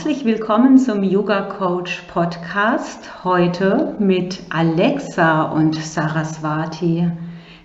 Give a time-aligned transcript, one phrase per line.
[0.00, 3.22] Herzlich willkommen zum Yoga Coach Podcast.
[3.22, 7.06] Heute mit Alexa und Saraswati.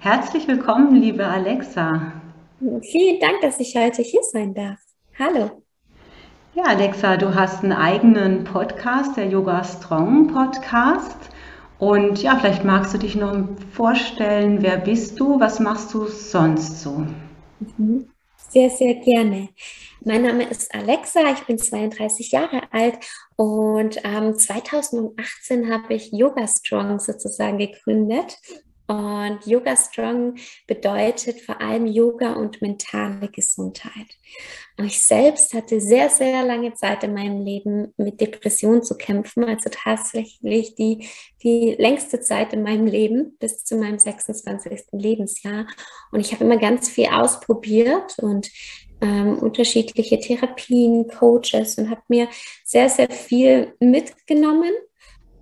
[0.01, 2.11] Herzlich willkommen, liebe Alexa.
[2.59, 4.79] Vielen Dank, dass ich heute hier sein darf.
[5.17, 5.63] Hallo.
[6.55, 11.29] Ja, Alexa, du hast einen eigenen Podcast, der Yoga Strong Podcast.
[11.79, 16.81] Und ja, vielleicht magst du dich noch vorstellen, wer bist du, was machst du sonst
[16.81, 17.05] so?
[17.77, 18.09] Mhm.
[18.49, 19.49] Sehr, sehr gerne.
[20.01, 22.99] Mein Name ist Alexa, ich bin 32 Jahre alt
[23.35, 28.37] und ähm, 2018 habe ich Yoga Strong sozusagen gegründet.
[28.87, 30.35] Und Yoga Strong
[30.67, 34.07] bedeutet vor allem Yoga und mentale Gesundheit.
[34.77, 39.43] Und ich selbst hatte sehr, sehr lange Zeit in meinem Leben mit Depressionen zu kämpfen,
[39.43, 41.07] also tatsächlich die,
[41.41, 44.87] die längste Zeit in meinem Leben bis zu meinem 26.
[44.91, 45.65] Lebensjahr.
[46.11, 48.51] Und ich habe immer ganz viel ausprobiert und
[49.01, 52.27] ähm, unterschiedliche Therapien, Coaches und habe mir
[52.63, 54.71] sehr, sehr viel mitgenommen.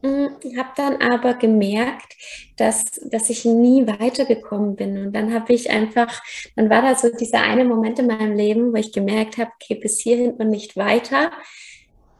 [0.04, 2.18] Hm, habe dann aber gemerkt,
[2.58, 4.98] dass, dass ich nie weitergekommen bin.
[4.98, 6.22] Und dann habe ich einfach,
[6.58, 9.76] dann war da so dieser eine Moment in meinem Leben, wo ich gemerkt habe, okay,
[9.76, 11.31] bis hierhin und nicht weiter.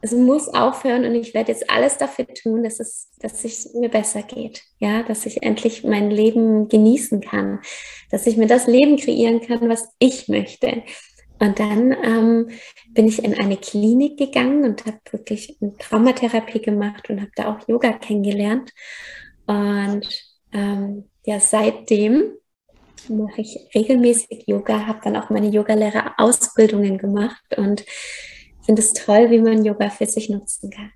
[0.00, 3.90] Es muss aufhören und ich werde jetzt alles dafür tun, dass es, dass es mir
[3.90, 4.62] besser geht.
[4.78, 7.60] Ja, dass ich endlich mein Leben genießen kann,
[8.10, 10.84] dass ich mir das Leben kreieren kann, was ich möchte.
[11.44, 12.48] Und dann ähm,
[12.92, 17.54] bin ich in eine Klinik gegangen und habe wirklich eine Traumatherapie gemacht und habe da
[17.54, 18.72] auch Yoga kennengelernt.
[19.46, 20.08] Und
[20.52, 22.32] ähm, ja, seitdem
[23.10, 27.84] mache ich regelmäßig Yoga, habe dann auch meine Yogalehrer-Ausbildungen gemacht und
[28.64, 30.92] finde es toll, wie man Yoga für sich nutzen kann.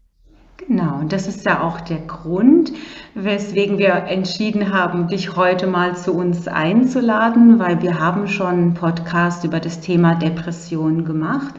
[0.69, 2.73] Genau, und das ist ja auch der Grund,
[3.15, 8.75] weswegen wir entschieden haben, dich heute mal zu uns einzuladen, weil wir haben schon einen
[8.75, 11.55] Podcast über das Thema Depression gemacht.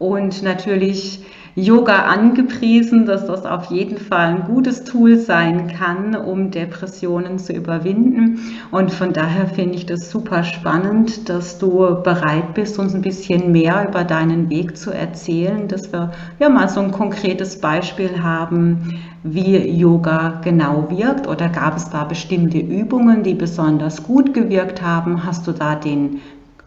[0.00, 1.24] Und natürlich
[1.58, 7.52] Yoga angepriesen, dass das auf jeden Fall ein gutes Tool sein kann, um Depressionen zu
[7.52, 8.38] überwinden.
[8.70, 13.50] Und von daher finde ich das super spannend, dass du bereit bist, uns ein bisschen
[13.50, 19.00] mehr über deinen Weg zu erzählen, dass wir ja mal so ein konkretes Beispiel haben,
[19.24, 25.26] wie Yoga genau wirkt oder gab es da bestimmte Übungen, die besonders gut gewirkt haben?
[25.26, 26.20] Hast du da den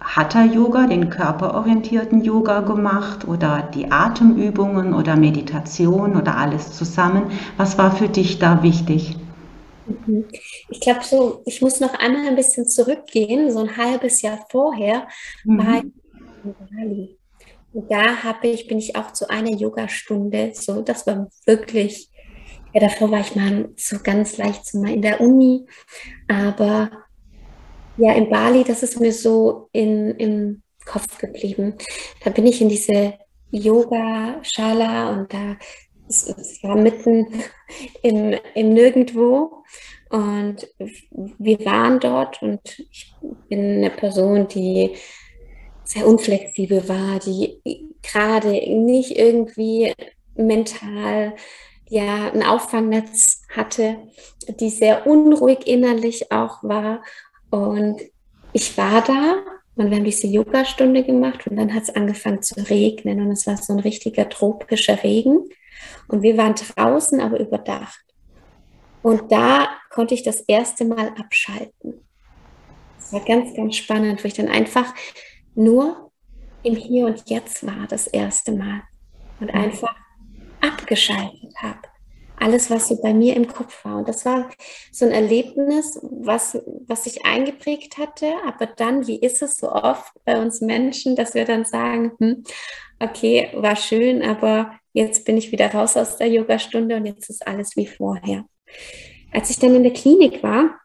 [0.04, 7.32] Hatha-Yoga, den körperorientierten Yoga gemacht oder die Atemübungen oder Meditation oder alles zusammen?
[7.58, 9.16] Was war für dich da wichtig?
[9.86, 10.26] Mhm.
[10.70, 15.08] Ich glaube so, ich muss noch einmal ein bisschen zurückgehen, so ein halbes Jahr vorher
[15.44, 15.58] mhm.
[15.58, 15.84] war ich
[16.44, 17.18] in Bali.
[17.74, 22.10] Und da habe ich, bin ich auch zu einer Yogastunde, so, das war wirklich,
[22.74, 25.66] ja, davor war ich mal so ganz leicht so mal in der Uni,
[26.28, 26.90] aber
[28.02, 31.76] ja, in Bali, das ist mir so in, im Kopf geblieben.
[32.24, 33.14] Da bin ich in diese
[33.52, 35.56] Yoga-Schala und da
[36.10, 37.28] ist es ja mitten
[38.02, 39.64] im, im Nirgendwo.
[40.10, 40.68] Und
[41.38, 43.14] wir waren dort und ich
[43.50, 44.96] bin eine Person, die
[45.84, 47.62] sehr unflexibel war, die
[48.02, 49.94] gerade nicht irgendwie
[50.34, 51.36] mental
[51.88, 53.98] ja ein Auffangnetz hatte,
[54.60, 57.04] die sehr unruhig innerlich auch war
[57.52, 58.02] und
[58.54, 59.36] ich war da
[59.76, 63.46] und wir haben diese Yoga-Stunde gemacht und dann hat es angefangen zu regnen und es
[63.46, 65.50] war so ein richtiger tropischer Regen.
[66.08, 68.04] Und wir waren draußen, aber überdacht.
[69.02, 72.06] Und da konnte ich das erste Mal abschalten.
[73.00, 74.94] Das war ganz, ganz spannend, wo ich dann einfach
[75.56, 76.12] nur
[76.64, 78.84] im Hier und Jetzt war das erste Mal
[79.40, 79.96] und einfach
[80.62, 81.91] abgeschaltet habe
[82.42, 83.98] alles, was so bei mir im Kopf war.
[83.98, 84.50] Und das war
[84.92, 88.34] so ein Erlebnis, was, was sich eingeprägt hatte.
[88.48, 92.44] Aber dann, wie ist es so oft bei uns Menschen, dass wir dann sagen, hm,
[93.00, 97.46] okay, war schön, aber jetzt bin ich wieder raus aus der Yogastunde und jetzt ist
[97.48, 98.46] alles wie vorher.
[99.32, 100.80] Als ich dann in der Klinik war,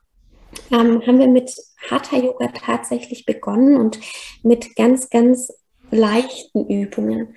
[0.70, 1.55] ähm, haben wir mit
[1.91, 3.99] Hatha Yoga tatsächlich begonnen und
[4.43, 5.52] mit ganz, ganz
[5.91, 7.35] leichten Übungen.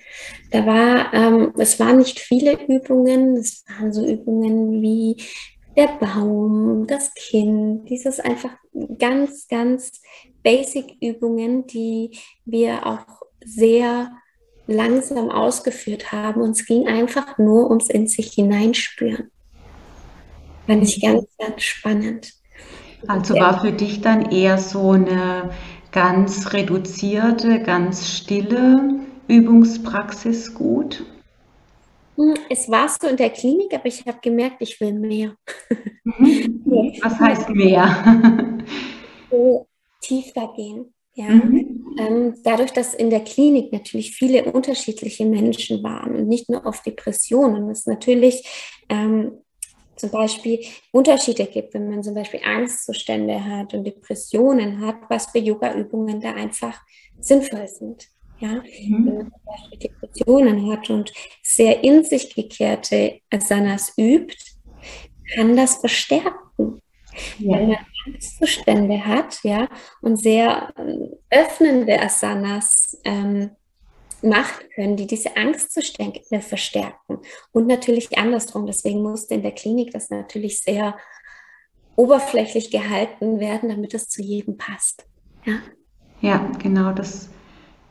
[0.50, 5.16] Da war, ähm, es waren nicht viele Übungen, es waren so Übungen wie
[5.76, 8.50] der Baum, das Kind, dieses einfach
[8.98, 10.00] ganz, ganz
[10.42, 14.10] basic Übungen, die wir auch sehr
[14.66, 16.42] langsam ausgeführt haben.
[16.42, 19.30] Und es ging einfach nur ums in sich hineinspüren.
[20.66, 22.32] Fand ich ganz, ganz spannend.
[23.06, 25.50] Also war für dich dann eher so eine
[25.92, 31.04] ganz reduzierte, ganz stille Übungspraxis gut?
[32.16, 35.36] Hm, es war so in der Klinik, aber ich habe gemerkt, ich will mehr.
[36.04, 36.62] Mhm.
[37.02, 38.58] Was heißt mehr?
[40.00, 40.92] Tiefer gehen.
[41.14, 41.96] Ja, mhm.
[41.98, 46.82] ähm, dadurch, dass in der Klinik natürlich viele unterschiedliche Menschen waren und nicht nur auf
[46.82, 48.46] Depressionen, es natürlich
[48.88, 49.32] ähm,
[50.00, 50.60] zum Beispiel
[50.92, 56.32] Unterschiede gibt, wenn man zum Beispiel Angstzustände hat und Depressionen hat, was für Yoga-Übungen da
[56.32, 56.80] einfach
[57.20, 58.08] sinnvoll sind.
[58.40, 59.06] Ja, mhm.
[59.06, 61.12] wenn man zum Beispiel Depressionen hat und
[61.42, 64.36] sehr in sich gekehrte Asanas übt,
[65.34, 66.80] kann das verstärken.
[67.38, 67.58] Ja.
[67.58, 69.68] Wenn man Angstzustände hat, ja,
[70.00, 73.50] und sehr ähm, öffnende Asanas ähm,
[74.22, 77.18] macht, können die diese Angstzustände verstärken.
[77.52, 78.66] Und natürlich andersrum.
[78.66, 80.96] Deswegen musste in der Klinik das natürlich sehr
[81.96, 85.06] oberflächlich gehalten werden, damit es zu jedem passt.
[85.44, 85.60] Ja,
[86.20, 86.92] ja genau.
[86.92, 87.28] Das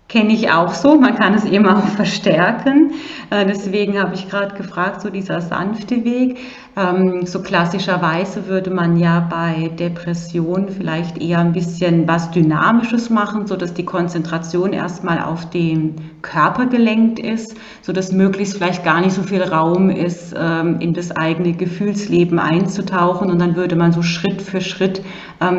[0.10, 1.00] kenne ich auch so.
[1.00, 2.94] Man kann es eben auch verstärken.
[3.30, 6.40] Äh, deswegen habe ich gerade gefragt, so dieser sanfte Weg.
[6.76, 13.48] Ähm, so klassischerweise würde man ja bei Depressionen vielleicht eher ein bisschen was Dynamisches machen,
[13.48, 19.02] so dass die Konzentration erstmal auf den Körper gelenkt ist, so dass möglichst vielleicht gar
[19.02, 23.92] nicht so viel Raum ist, ähm, in das eigene Gefühlsleben einzutauchen und dann würde man
[23.92, 25.02] so Schritt für Schritt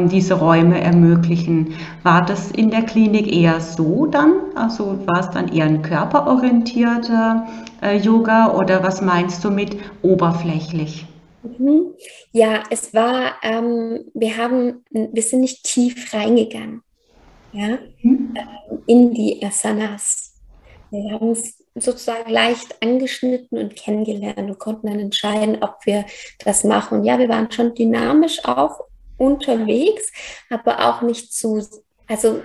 [0.09, 1.75] diese Räume ermöglichen.
[2.03, 4.33] War das in der Klinik eher so dann?
[4.55, 7.47] Also war es dann eher ein körperorientierter
[7.83, 11.07] äh, Yoga oder was meinst du mit oberflächlich?
[11.43, 11.95] Mhm.
[12.33, 16.83] Ja, es war, ähm, wir haben, wir sind nicht tief reingegangen,
[17.53, 18.35] ja, mhm.
[18.87, 20.35] in die Asanas.
[20.91, 26.05] Wir haben es sozusagen leicht angeschnitten und kennengelernt und konnten dann entscheiden, ob wir
[26.45, 26.99] das machen.
[26.99, 28.90] Und ja, wir waren schon dynamisch auch
[29.21, 30.11] unterwegs,
[30.49, 31.63] aber auch nicht zu
[32.11, 32.43] also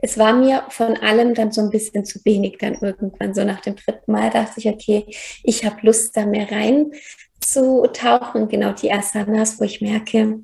[0.00, 3.34] es war mir von allem dann so ein bisschen zu wenig dann irgendwann.
[3.34, 5.06] So nach dem dritten Mal dachte ich, okay,
[5.42, 6.92] ich habe Lust, da mehr rein
[7.40, 8.46] zu tauchen.
[8.46, 10.38] Genau die Asanas, wo ich merke,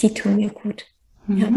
[0.00, 0.86] die tun mir gut.
[1.26, 1.38] Mhm.
[1.38, 1.48] Ja.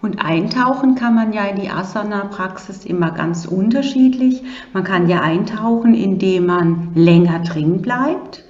[0.00, 4.42] Und eintauchen kann man ja in die Asana-Praxis immer ganz unterschiedlich.
[4.72, 8.44] Man kann ja eintauchen, indem man länger drin bleibt.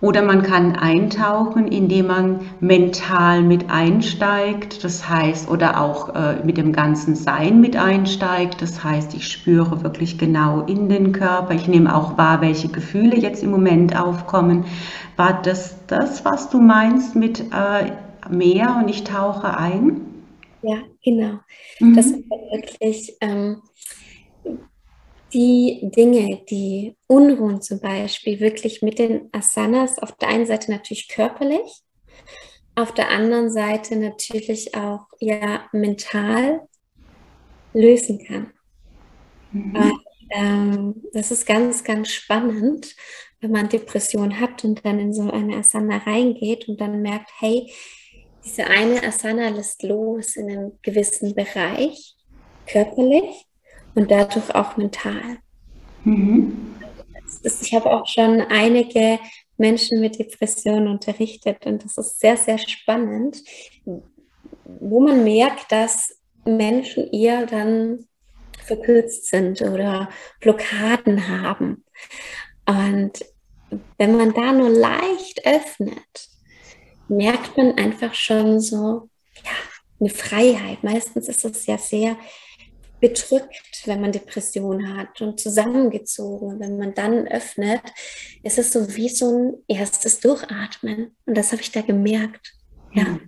[0.00, 6.56] Oder man kann eintauchen, indem man mental mit einsteigt, das heißt, oder auch äh, mit
[6.56, 8.62] dem ganzen Sein mit einsteigt.
[8.62, 11.54] Das heißt, ich spüre wirklich genau in den Körper.
[11.54, 14.66] Ich nehme auch wahr, welche Gefühle jetzt im Moment aufkommen.
[15.16, 17.90] War das das, was du meinst mit äh,
[18.30, 20.00] mehr und ich tauche ein?
[20.62, 21.40] Ja, genau.
[21.80, 21.96] Mhm.
[21.96, 23.16] Das war wirklich.
[23.20, 23.62] Ähm,
[25.32, 31.08] die Dinge, die Unruhen zum Beispiel, wirklich mit den Asanas auf der einen Seite natürlich
[31.08, 31.82] körperlich,
[32.74, 36.60] auf der anderen Seite natürlich auch ja mental
[37.74, 38.52] lösen kann.
[39.52, 39.76] Mhm.
[39.76, 42.94] Und, ähm, das ist ganz, ganz spannend,
[43.40, 47.70] wenn man Depression hat und dann in so eine Asana reingeht und dann merkt, hey,
[48.44, 52.16] diese eine Asana lässt los in einem gewissen Bereich,
[52.66, 53.47] körperlich
[53.98, 55.38] und dadurch auch mental.
[56.04, 56.76] Mhm.
[57.42, 59.18] Ich habe auch schon einige
[59.56, 63.42] Menschen mit Depressionen unterrichtet und das ist sehr, sehr spannend,
[64.64, 68.06] wo man merkt, dass Menschen eher dann
[68.64, 70.08] verkürzt sind oder
[70.40, 71.84] Blockaden haben.
[72.66, 73.24] Und
[73.98, 76.30] wenn man da nur leicht öffnet,
[77.08, 79.08] merkt man einfach schon so
[79.44, 79.50] ja,
[79.98, 80.84] eine Freiheit.
[80.84, 82.16] Meistens ist es ja sehr
[83.00, 86.58] bedrückt, wenn man Depression hat und zusammengezogen.
[86.58, 87.82] Wenn man dann öffnet,
[88.42, 91.16] ist es so wie so ein erstes Durchatmen.
[91.26, 92.54] Und das habe ich da gemerkt.
[92.92, 93.18] Ja.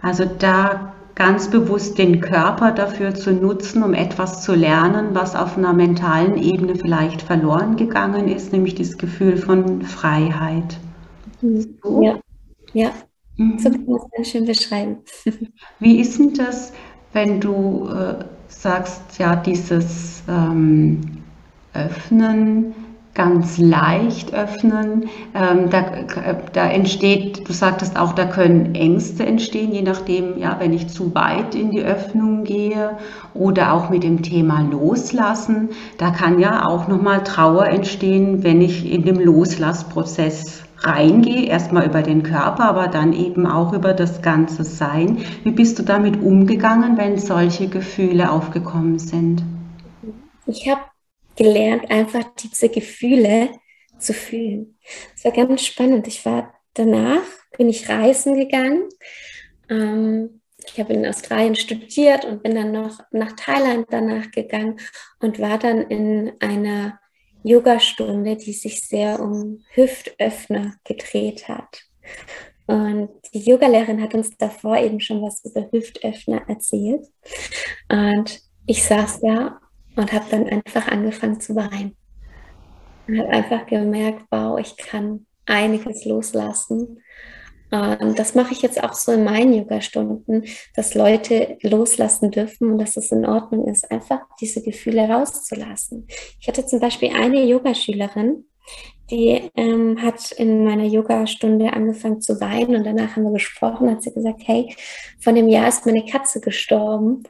[0.00, 5.58] Also da ganz bewusst den Körper dafür zu nutzen, um etwas zu lernen, was auf
[5.58, 10.78] einer mentalen Ebene vielleicht verloren gegangen ist, nämlich das Gefühl von Freiheit.
[11.40, 11.78] Mhm.
[11.82, 12.02] So?
[12.02, 12.20] Ja,
[12.72, 12.92] ja.
[13.36, 13.58] Mhm.
[13.58, 14.98] So kann man es ganz schön beschreiben.
[15.80, 16.72] Wie ist denn das,
[17.12, 21.00] wenn du äh, sagst, ja, dieses ähm,
[21.74, 22.74] Öffnen,
[23.18, 25.84] ganz leicht öffnen, ähm, da,
[26.52, 31.14] da entsteht, du sagtest auch, da können Ängste entstehen, je nachdem, ja, wenn ich zu
[31.16, 32.96] weit in die Öffnung gehe
[33.34, 38.88] oder auch mit dem Thema Loslassen, da kann ja auch nochmal Trauer entstehen, wenn ich
[38.88, 44.64] in dem Loslassprozess reingehe, erstmal über den Körper, aber dann eben auch über das ganze
[44.64, 45.24] Sein.
[45.44, 49.42] Wie bist du damit umgegangen, wenn solche Gefühle aufgekommen sind?
[50.46, 50.82] Ich habe
[51.36, 53.50] gelernt, einfach diese Gefühle
[53.98, 54.78] zu fühlen.
[55.14, 56.06] Es war ganz spannend.
[56.06, 57.22] Ich war danach
[57.56, 58.88] bin ich reisen gegangen.
[59.68, 64.78] Ähm, ich habe in Australien studiert und bin dann noch nach Thailand danach gegangen
[65.20, 67.00] und war dann in einer
[67.48, 71.82] Yogastunde, die sich sehr um Hüftöffner gedreht hat.
[72.66, 77.06] Und die Yogalehrerin hat uns davor eben schon was über Hüftöffner erzählt.
[77.88, 79.60] Und ich saß da
[79.96, 81.96] und habe dann einfach angefangen zu weinen.
[83.06, 87.00] Und habe einfach gemerkt, wow, ich kann einiges loslassen.
[87.70, 90.44] Und das mache ich jetzt auch so in meinen Yoga-Stunden,
[90.74, 96.06] dass Leute loslassen dürfen und dass es in Ordnung ist, einfach diese Gefühle rauszulassen.
[96.40, 98.44] Ich hatte zum Beispiel eine Yogaschülerin,
[99.10, 104.02] die ähm, hat in meiner Yoga-Stunde angefangen zu weinen und danach haben wir gesprochen, hat
[104.02, 104.74] sie gesagt, hey,
[105.20, 107.22] von dem Jahr ist meine Katze gestorben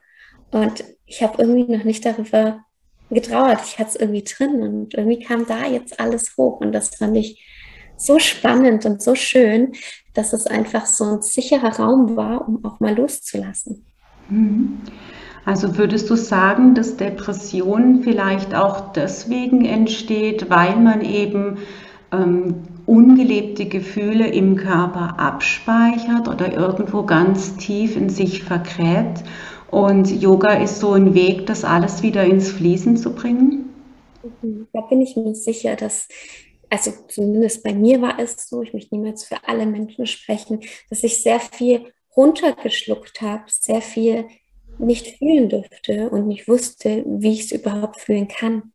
[0.51, 2.61] und ich habe irgendwie noch nicht darüber
[3.11, 3.61] getrauert.
[3.65, 7.17] Ich hatte es irgendwie drin und irgendwie kam da jetzt alles hoch und das fand
[7.17, 7.45] ich
[7.99, 9.73] so spannend und so schön,
[10.15, 13.85] dass es einfach so ein sicherer Raum war, um auch mal loszulassen.
[14.29, 14.79] Mhm.
[15.45, 21.59] Also würdest du sagen, dass Depression vielleicht auch deswegen entsteht, weil man eben
[22.13, 29.25] ähm, ungelebte Gefühle im Körper abspeichert oder irgendwo ganz tief in sich vergräbt?
[29.71, 33.71] Und Yoga ist so ein Weg, das alles wieder ins Fließen zu bringen?
[34.43, 34.67] Mhm.
[34.73, 36.09] Da bin ich mir sicher, dass
[36.71, 40.61] also zumindest bei mir war es so, ich möchte niemals für alle Menschen sprechen,
[40.91, 44.27] dass ich sehr viel runtergeschluckt habe, sehr viel
[44.79, 48.73] nicht fühlen durfte und nicht wusste, wie ich es überhaupt fühlen kann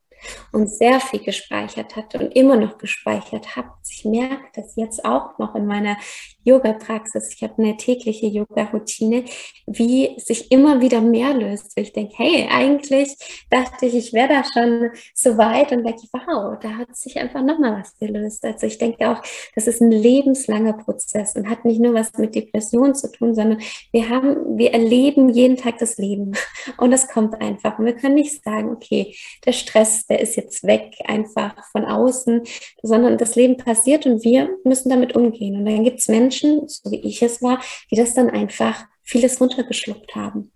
[0.52, 3.70] und sehr viel gespeichert hat und immer noch gespeichert habe.
[3.90, 5.98] Ich merke das jetzt auch noch in meiner
[6.44, 7.34] Yoga-Praxis.
[7.36, 9.26] Ich habe eine tägliche Yoga-Routine,
[9.66, 11.74] wie sich immer wieder mehr löst.
[11.76, 13.16] Ich denke, hey, eigentlich
[13.50, 17.42] dachte ich, ich wäre da schon so weit und denke, wow, da hat sich einfach
[17.42, 18.44] nochmal was gelöst.
[18.46, 19.22] Also ich denke auch,
[19.56, 23.60] das ist ein lebenslanger Prozess und hat nicht nur was mit Depressionen zu tun, sondern
[23.92, 26.34] wir haben, wir erleben jeden Tag das Leben
[26.78, 27.80] und das kommt einfach.
[27.80, 32.42] Und wir können nicht sagen, okay, der Stress, der ist jetzt weg, einfach von außen,
[32.82, 35.58] sondern das Leben passiert und wir müssen damit umgehen.
[35.58, 37.62] Und dann gibt es Menschen, so wie ich es war,
[37.92, 40.52] die das dann einfach vieles runtergeschluckt haben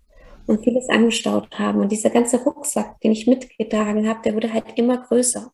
[0.46, 1.80] und vieles angestaut haben.
[1.80, 5.52] Und dieser ganze Rucksack, den ich mitgetragen habe, der wurde halt immer größer.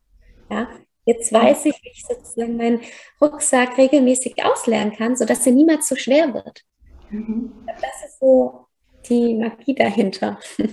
[0.51, 0.69] Ja,
[1.07, 2.81] Jetzt weiß ich, wie ich sozusagen meinen
[3.21, 6.63] Rucksack regelmäßig auslernen kann, sodass er niemals zu schwer wird.
[7.11, 7.53] Mhm.
[7.67, 8.67] Das ist so
[9.09, 10.39] die Magie dahinter.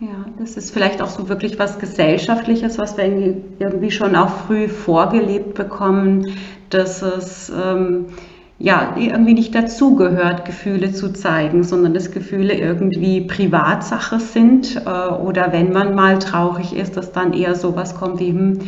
[0.00, 4.66] Ja, das ist vielleicht auch so wirklich was Gesellschaftliches, was wir irgendwie schon auch früh
[4.66, 6.38] vorgelebt bekommen,
[6.70, 8.06] dass es ähm,
[8.62, 15.52] ja irgendwie nicht dazugehört, Gefühle zu zeigen, sondern dass Gefühle irgendwie Privatsache sind äh, oder
[15.52, 18.60] wenn man mal traurig ist, dass dann eher sowas kommt wie, hm,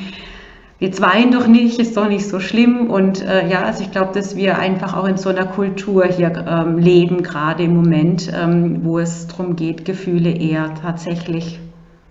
[0.80, 2.90] jetzt wein doch nicht, ist doch nicht so schlimm.
[2.90, 6.44] Und äh, ja, also ich glaube, dass wir einfach auch in so einer Kultur hier
[6.44, 11.60] ähm, leben, gerade im Moment, ähm, wo es darum geht, Gefühle eher tatsächlich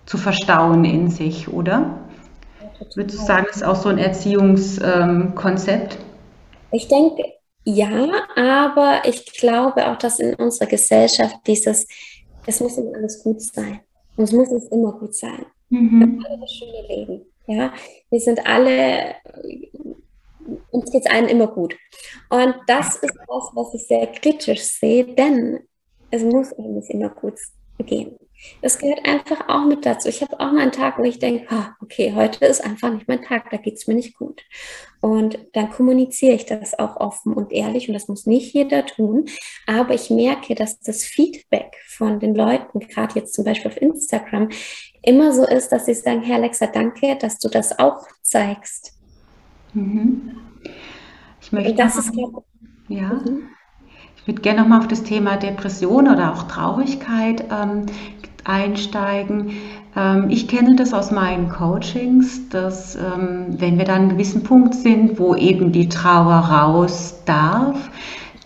[0.06, 1.98] zu verstauen in sich, oder?
[2.94, 5.94] Würdest du sagen, das ist auch so ein Erziehungskonzept?
[5.94, 6.00] Ähm,
[6.72, 7.22] ich denke,
[7.64, 11.86] ja, aber ich glaube auch, dass in unserer Gesellschaft dieses,
[12.46, 13.80] es muss immer alles gut sein.
[14.16, 15.46] Und es muss es immer gut sein.
[15.70, 16.18] Mhm.
[16.20, 17.26] Wir alle das schöne Leben.
[17.46, 17.72] Ja,
[18.10, 19.16] wir sind alle,
[20.70, 21.76] uns geht es allen immer gut.
[22.30, 25.60] Und das ist das, was ich sehr kritisch sehe, denn
[26.10, 27.34] es muss uns immer gut
[27.78, 28.16] gehen.
[28.62, 30.08] Das gehört einfach auch mit dazu.
[30.08, 33.08] Ich habe auch mal einen Tag, wo ich denke, oh, okay, heute ist einfach nicht
[33.08, 34.42] mein Tag, da geht es mir nicht gut.
[35.00, 39.26] Und dann kommuniziere ich das auch offen und ehrlich und das muss nicht jeder tun.
[39.66, 44.48] Aber ich merke, dass das Feedback von den Leuten, gerade jetzt zum Beispiel auf Instagram,
[45.02, 48.94] immer so ist, dass sie sagen, Herr Alexa, danke, dass du das auch zeigst.
[49.74, 50.36] Mhm.
[51.42, 52.12] Ich möchte das ist,
[52.88, 53.10] ja.
[53.10, 53.50] Mhm.
[54.16, 57.84] Ich würde gerne nochmal auf das Thema Depression oder auch Traurigkeit ähm,
[58.44, 59.50] einsteigen.
[59.96, 64.74] Ähm, ich kenne das aus meinen Coachings, dass ähm, wenn wir dann einen gewissen Punkt
[64.74, 67.90] sind, wo eben die Trauer raus darf,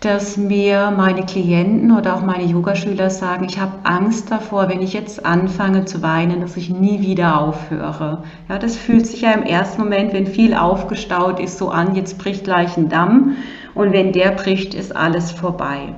[0.01, 4.93] dass mir meine Klienten oder auch meine Yogaschüler sagen, ich habe Angst davor, wenn ich
[4.93, 8.23] jetzt anfange zu weinen, dass ich nie wieder aufhöre.
[8.47, 12.17] Ja, das fühlt sich ja im ersten Moment, wenn viel aufgestaut ist, so an, jetzt
[12.17, 13.35] bricht gleich ein Damm
[13.75, 15.93] und wenn der bricht, ist alles vorbei.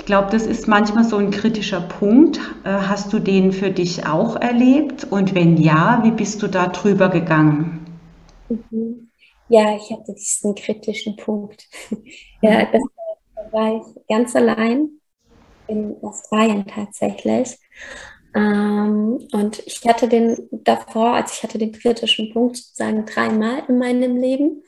[0.00, 2.38] Ich glaube, das ist manchmal so ein kritischer Punkt.
[2.64, 5.04] Äh, hast du den für dich auch erlebt?
[5.04, 7.84] Und wenn ja, wie bist du da drüber gegangen?
[8.48, 9.10] Mhm.
[9.48, 11.68] Ja, ich hatte diesen kritischen Punkt.
[12.42, 12.80] Ja, das
[13.52, 14.88] war ich ganz allein
[15.68, 17.58] in Australien tatsächlich.
[18.34, 23.76] Ähm, und ich hatte den davor, als ich hatte den kritischen Punkt sozusagen dreimal in
[23.76, 24.62] meinem Leben.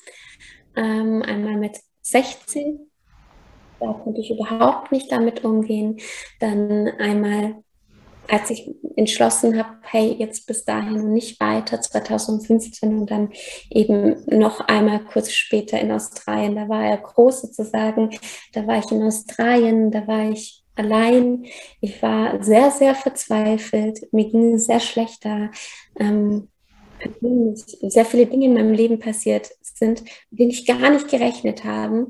[0.77, 2.92] Ähm, einmal mit 16.
[3.83, 5.99] Da konnte ich überhaupt nicht damit umgehen.
[6.39, 7.57] Dann einmal,
[8.29, 13.31] als ich entschlossen habe, hey, jetzt bis dahin nicht weiter, 2015 und dann
[13.71, 16.55] eben noch einmal kurz später in Australien.
[16.55, 18.11] Da war er groß sozusagen.
[18.53, 21.45] Da war ich in Australien, da war ich allein.
[21.81, 24.13] Ich war sehr, sehr verzweifelt.
[24.13, 25.51] Mir ging es sehr schlecht da.
[25.99, 26.52] Ähm,
[27.21, 32.07] sehr viele Dinge in meinem Leben passiert sind, mit denen ich gar nicht gerechnet habe,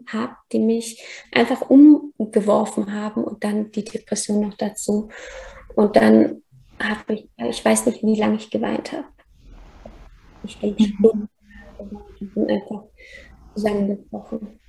[0.53, 5.09] die mich einfach umgeworfen haben und dann die Depression noch dazu.
[5.75, 6.43] Und dann
[6.79, 9.05] habe ich, ich weiß nicht, wie lange ich geweint habe.
[10.45, 11.29] Ich denke, mhm.
[12.21, 12.85] ich bin einfach
[13.55, 14.61] zusammengebrochen.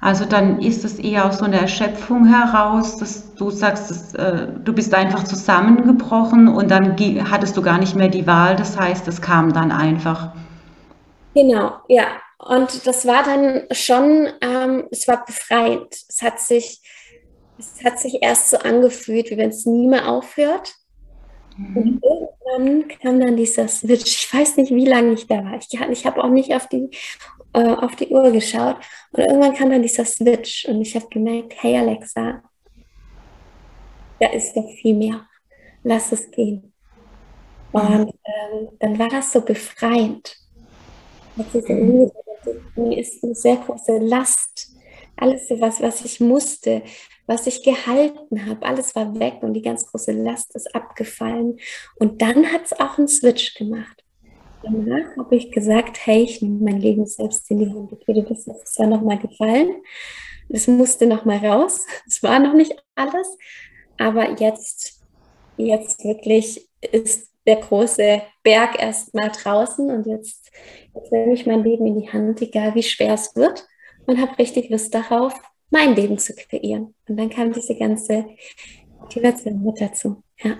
[0.00, 4.46] Also dann ist es eher aus so einer Erschöpfung heraus, dass du sagst, dass, äh,
[4.62, 6.96] du bist einfach zusammengebrochen und dann
[7.30, 8.54] hattest du gar nicht mehr die Wahl.
[8.54, 10.32] Das heißt, es kam dann einfach.
[11.34, 12.06] Genau, ja.
[12.38, 15.92] Und das war dann schon, ähm, es war befreiend.
[16.08, 16.80] Es hat sich,
[17.58, 20.74] es hat sich erst so angefühlt, wie wenn es nie mehr aufhört.
[21.56, 21.76] Mhm.
[21.76, 24.24] Und irgendwann kam dann dieser Switch.
[24.24, 25.58] Ich weiß nicht, wie lange ich da war.
[25.58, 26.88] Ich, ich habe auch nicht auf die
[27.52, 28.76] äh, auf die Uhr geschaut
[29.12, 32.42] und irgendwann kam dann dieser Switch und ich habe gemerkt, hey Alexa,
[34.20, 35.26] da ist doch viel mehr.
[35.84, 36.72] Lass es gehen.
[37.72, 40.36] Und ähm, dann war das so befreiend.
[41.36, 44.72] Mir ist eine sehr große Last.
[45.16, 46.82] Alles, was, was ich musste,
[47.26, 51.58] was ich gehalten habe, alles war weg und die ganz große Last ist abgefallen.
[51.96, 54.04] Und dann hat es auch einen Switch gemacht.
[54.62, 57.92] Danach habe ich gesagt, hey, ich nehme mein Leben selbst in die Hand.
[57.92, 59.70] Ich würde das letztes Jahr nochmal gefallen.
[60.48, 61.86] Das musste nochmal raus.
[62.06, 63.36] Es war noch nicht alles.
[63.98, 65.00] Aber jetzt,
[65.56, 70.50] jetzt wirklich ist der große Berg erstmal draußen und jetzt,
[70.94, 73.66] jetzt nehme ich mein Leben in die Hand, egal wie schwer es wird
[74.06, 75.34] und habe richtig Lust darauf,
[75.70, 76.94] mein Leben zu kreieren.
[77.08, 78.26] Und dann kam diese ganze
[78.98, 80.22] Motivation mit dazu.
[80.42, 80.56] Ja.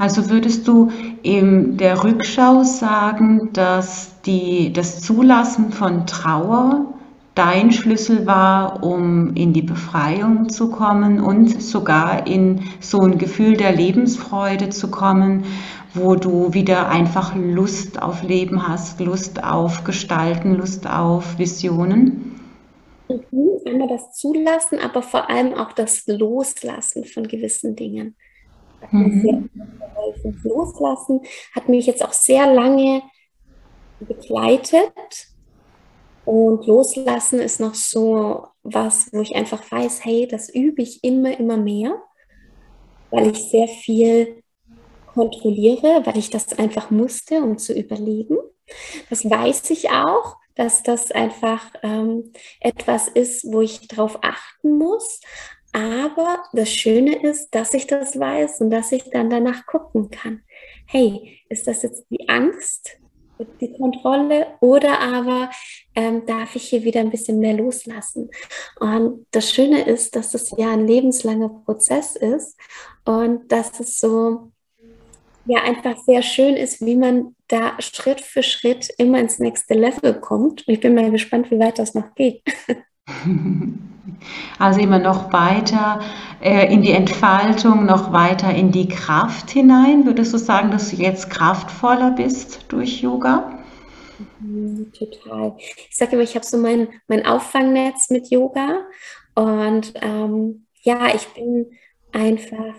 [0.00, 0.90] Also würdest du
[1.22, 6.86] in der Rückschau sagen, dass die, das Zulassen von Trauer
[7.34, 13.58] dein Schlüssel war, um in die Befreiung zu kommen und sogar in so ein Gefühl
[13.58, 15.44] der Lebensfreude zu kommen,
[15.92, 22.40] wo du wieder einfach Lust auf Leben hast, Lust auf Gestalten, Lust auf Visionen?
[23.10, 28.16] Mhm, einmal das Zulassen, aber vor allem auch das Loslassen von gewissen Dingen
[28.90, 29.50] mhm.
[30.42, 31.20] Loslassen
[31.54, 33.02] hat mich jetzt auch sehr lange
[34.00, 35.28] begleitet.
[36.24, 41.38] Und loslassen ist noch so was, wo ich einfach weiß, hey, das übe ich immer,
[41.38, 42.00] immer mehr,
[43.10, 44.42] weil ich sehr viel
[45.12, 48.38] kontrolliere, weil ich das einfach musste, um zu überleben.
[49.08, 55.20] Das weiß ich auch, dass das einfach ähm, etwas ist, wo ich darauf achten muss.
[55.72, 60.42] Aber das Schöne ist, dass ich das weiß und dass ich dann danach gucken kann.
[60.86, 62.98] Hey, ist das jetzt die Angst,
[63.60, 65.50] die Kontrolle oder aber
[65.94, 68.30] ähm, darf ich hier wieder ein bisschen mehr loslassen?
[68.80, 72.58] Und das Schöne ist, dass es ja ein lebenslanger Prozess ist
[73.04, 74.50] und dass es so
[75.46, 80.20] ja einfach sehr schön ist, wie man da Schritt für Schritt immer ins nächste Level
[80.20, 80.64] kommt.
[80.66, 82.42] Ich bin mal gespannt, wie weit das noch geht.
[84.58, 86.00] Also immer noch weiter
[86.42, 90.04] äh, in die Entfaltung, noch weiter in die Kraft hinein.
[90.04, 93.58] Würdest du sagen, dass du jetzt kraftvoller bist durch Yoga?
[94.40, 95.56] Mhm, total.
[95.58, 98.80] Ich sage immer, ich habe so mein, mein Auffangnetz mit Yoga
[99.34, 101.66] und ähm, ja, ich bin
[102.12, 102.74] einfach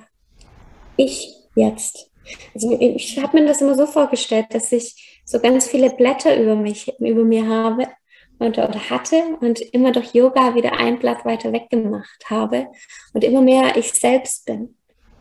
[0.97, 2.11] ich jetzt.
[2.53, 6.55] Also ich habe mir das immer so vorgestellt, dass ich so ganz viele Blätter über
[6.55, 7.87] mich, über mir habe
[8.41, 12.67] und, oder hatte und immer durch Yoga wieder ein Blatt weiter weggemacht habe
[13.13, 14.75] und immer mehr ich selbst bin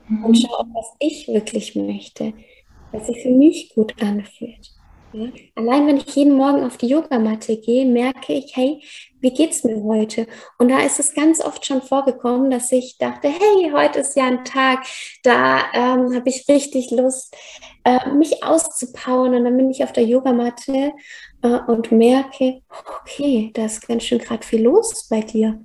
[0.09, 0.25] mhm.
[0.25, 2.33] und schaue, was ich wirklich möchte,
[2.93, 4.71] was sich für mich gut anfühlt.
[5.13, 5.29] Ja?
[5.57, 8.83] Allein wenn ich jeden Morgen auf die Yogamatte gehe, merke ich, hey,
[9.21, 10.27] wie geht's mir heute?
[10.59, 14.27] Und da ist es ganz oft schon vorgekommen, dass ich dachte, hey, heute ist ja
[14.27, 14.85] ein Tag,
[15.23, 17.37] da ähm, habe ich richtig Lust,
[17.85, 19.35] äh, mich auszupowern.
[19.35, 20.93] Und dann bin ich auf der Yogamatte
[21.43, 22.63] äh, und merke,
[23.01, 25.65] okay, da ist ganz schön gerade viel los bei dir.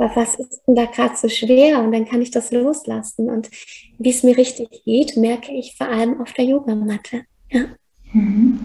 [0.00, 1.80] Was ist denn da gerade so schwer?
[1.80, 3.28] Und dann kann ich das loslassen.
[3.28, 3.50] Und
[3.98, 7.24] wie es mir richtig geht, merke ich vor allem auf der Yogamatte.
[7.50, 7.64] Ja.
[8.12, 8.60] Mhm.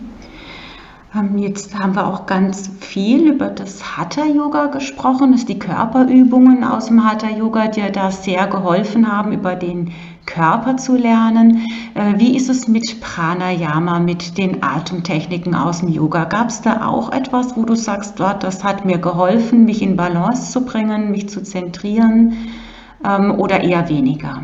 [1.38, 6.88] Jetzt haben wir auch ganz viel über das Hatha-Yoga gesprochen, das ist die Körperübungen aus
[6.88, 9.92] dem Hatha-Yoga, ja da sehr geholfen haben, über den
[10.26, 11.68] Körper zu lernen.
[11.94, 16.24] Äh, wie ist es mit Pranayama, mit den Atemtechniken aus dem Yoga?
[16.24, 20.52] Gab es da auch etwas, wo du sagst, das hat mir geholfen, mich in Balance
[20.52, 22.34] zu bringen, mich zu zentrieren
[23.06, 24.42] ähm, oder eher weniger?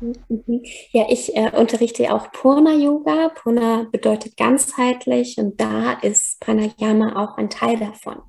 [0.00, 0.62] Mhm.
[0.92, 3.30] Ja, ich äh, unterrichte auch Purna Yoga.
[3.30, 8.22] Purna bedeutet ganzheitlich und da ist Pranayama auch ein Teil davon.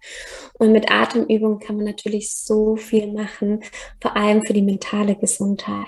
[0.58, 3.64] Und mit Atemübungen kann man natürlich so viel machen,
[4.02, 5.88] vor allem für die mentale Gesundheit.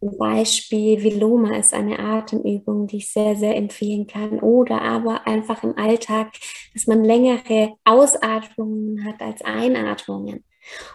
[0.00, 4.40] Zum Beispiel Viloma ist eine Atemübung, die ich sehr, sehr empfehlen kann.
[4.40, 6.32] Oder aber einfach im Alltag,
[6.74, 10.44] dass man längere Ausatmungen hat als Einatmungen,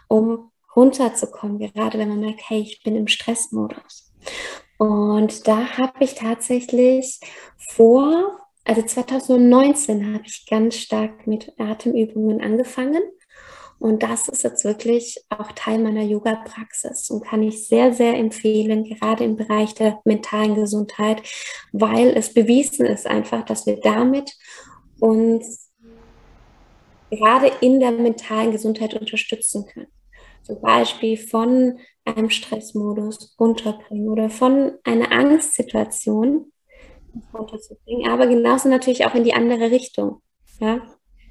[0.08, 4.14] um runterzukommen, gerade wenn man merkt, hey, ich bin im Stressmodus.
[4.78, 7.20] Und da habe ich tatsächlich
[7.72, 13.02] vor, also 2019 habe ich ganz stark mit Atemübungen angefangen.
[13.80, 18.84] Und das ist jetzt wirklich auch Teil meiner Yoga-Praxis und kann ich sehr, sehr empfehlen,
[18.84, 21.24] gerade im Bereich der mentalen Gesundheit,
[21.72, 24.34] weil es bewiesen ist einfach, dass wir damit
[25.00, 25.72] uns
[27.10, 29.88] gerade in der mentalen Gesundheit unterstützen können
[30.50, 36.52] zum Beispiel von einem Stressmodus runterbringen oder von einer Angstsituation
[37.32, 40.24] runterzubringen, aber genauso natürlich auch in die andere Richtung.
[40.60, 40.82] Ja?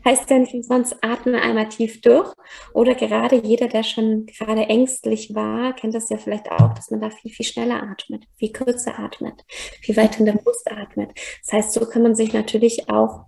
[0.04, 2.32] Heißt ja nicht umsonst, atme einmal tief durch.
[2.72, 7.00] Oder gerade jeder, der schon gerade ängstlich war, kennt das ja vielleicht auch, dass man
[7.00, 9.44] da viel, viel schneller atmet, viel kürzer atmet,
[9.80, 11.10] viel weiter in der Brust atmet.
[11.42, 13.24] Das heißt, so kann man sich natürlich auch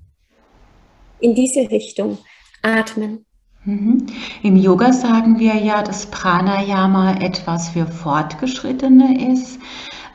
[1.18, 2.18] in diese Richtung
[2.62, 3.26] atmen.
[3.66, 4.06] Mhm.
[4.42, 9.60] Im Yoga sagen wir ja, dass Pranayama etwas für Fortgeschrittene ist.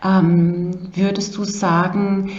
[0.03, 2.31] Ähm, würdest du sagen,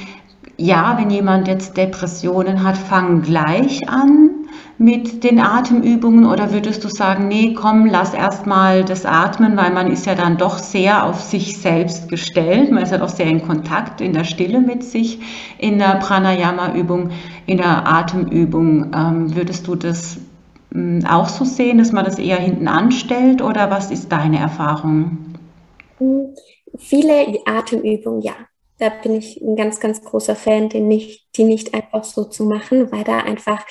[0.56, 4.30] ja, wenn jemand jetzt Depressionen hat, fang gleich an
[4.78, 9.90] mit den Atemübungen oder würdest du sagen, nee, komm, lass erstmal das Atmen, weil man
[9.90, 13.46] ist ja dann doch sehr auf sich selbst gestellt, man ist ja doch sehr in
[13.46, 15.20] Kontakt, in der Stille mit sich
[15.58, 17.10] in der Pranayama-Übung,
[17.46, 18.92] in der Atemübung.
[18.92, 20.18] Ähm, würdest du das
[21.08, 25.34] auch so sehen, dass man das eher hinten anstellt oder was ist deine Erfahrung?
[25.98, 26.34] Hm,
[26.76, 28.34] viele Atemübungen, ja.
[28.78, 32.44] Da bin ich ein ganz, ganz großer Fan, die nicht, die nicht einfach so zu
[32.44, 33.64] machen, weil da einfach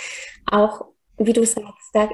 [0.49, 0.85] auch,
[1.17, 2.09] wie du sagst, da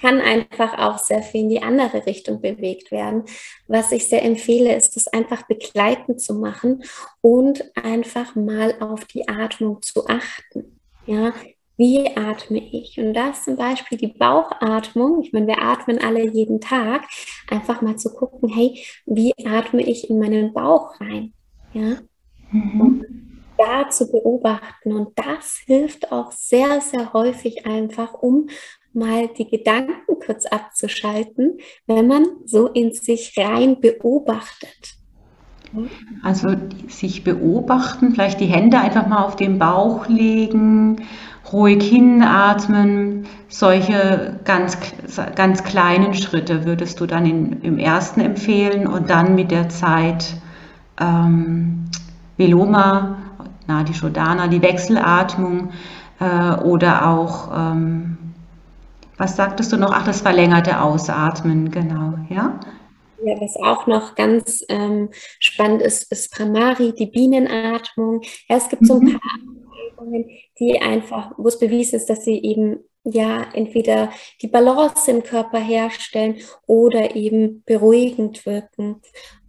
[0.00, 3.24] kann einfach auch sehr viel in die andere Richtung bewegt werden.
[3.66, 6.84] Was ich sehr empfehle, ist, das einfach begleitend zu machen
[7.20, 10.78] und einfach mal auf die Atmung zu achten.
[11.06, 11.32] Ja,
[11.78, 12.98] wie atme ich?
[12.98, 15.22] Und das zum Beispiel die Bauchatmung.
[15.22, 17.04] Ich meine, wir atmen alle jeden Tag.
[17.48, 21.32] Einfach mal zu gucken, hey, wie atme ich in meinen Bauch rein?
[21.72, 21.98] Ja.
[22.50, 22.80] Mhm.
[22.80, 23.06] Und
[23.56, 24.92] da zu beobachten.
[24.92, 28.48] Und das hilft auch sehr, sehr häufig einfach, um
[28.92, 34.96] mal die Gedanken kurz abzuschalten, wenn man so in sich rein beobachtet.
[36.22, 36.48] Also
[36.88, 41.06] sich beobachten, vielleicht die Hände einfach mal auf den Bauch legen
[41.52, 44.76] ruhig hinatmen, solche ganz,
[45.34, 50.34] ganz kleinen Schritte würdest du dann in, im ersten empfehlen und dann mit der Zeit
[51.00, 51.90] ähm,
[52.36, 53.18] Veloma,
[53.66, 55.70] Nadi Shodana, die Wechselatmung
[56.20, 58.16] äh, oder auch, ähm,
[59.16, 59.92] was sagtest du noch?
[59.92, 62.60] Ach, das verlängerte Ausatmen, genau, ja?
[63.24, 65.08] Ja, was auch noch ganz ähm,
[65.40, 68.20] spannend ist, ist Pramari, die Bienenatmung.
[68.48, 69.12] Ja, es gibt so ein mhm.
[69.12, 69.67] paar
[69.98, 74.10] Übungen, die einfach, wo es bewiesen ist, dass sie eben ja entweder
[74.42, 79.00] die Balance im Körper herstellen oder eben beruhigend wirken.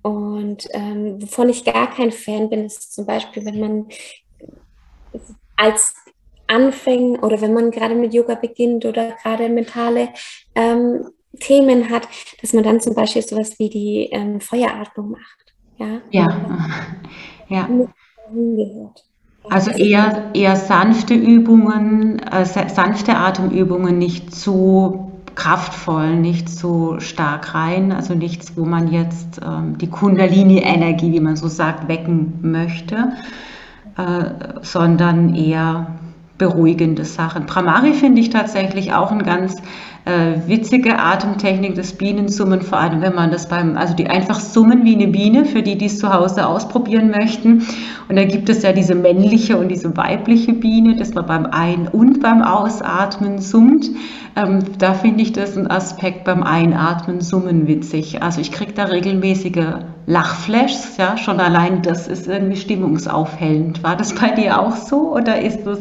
[0.01, 3.89] Und ähm, wovon ich gar kein Fan bin, ist zum Beispiel, wenn man
[5.57, 5.93] als
[6.47, 10.09] Anfänger oder wenn man gerade mit Yoga beginnt oder gerade mentale
[10.55, 11.09] ähm,
[11.39, 12.07] Themen hat,
[12.41, 15.53] dass man dann zum Beispiel sowas wie die ähm, Feueratmung macht.
[15.77, 16.01] Ja.
[16.11, 16.27] Ja.
[17.49, 17.69] ja.
[18.31, 19.08] Hingehört.
[19.49, 27.91] Also eher, eher sanfte Übungen, äh, sanfte Atemübungen, nicht zu kraftvoll, nicht zu stark rein,
[27.91, 33.13] also nichts, wo man jetzt ähm, die Kundalini-Energie, wie man so sagt, wecken möchte,
[33.97, 34.25] äh,
[34.61, 35.87] sondern eher
[36.37, 37.45] beruhigende Sachen.
[37.45, 39.61] Pramari finde ich tatsächlich auch ein ganz
[40.09, 44.83] äh, witzige Atemtechnik des Bienensummen, vor allem wenn man das beim, also die einfach summen
[44.83, 47.65] wie eine Biene, für die, die es zu Hause ausprobieren möchten.
[48.07, 51.87] Und da gibt es ja diese männliche und diese weibliche Biene, dass man beim Ein-
[51.87, 53.89] und beim Ausatmen summt.
[54.35, 58.23] Ähm, da finde ich das ein Aspekt beim Einatmen, Summen witzig.
[58.23, 63.83] Also ich kriege da regelmäßige Lachflashs, ja, schon allein das ist irgendwie stimmungsaufhellend.
[63.83, 65.79] War das bei dir auch so oder ist das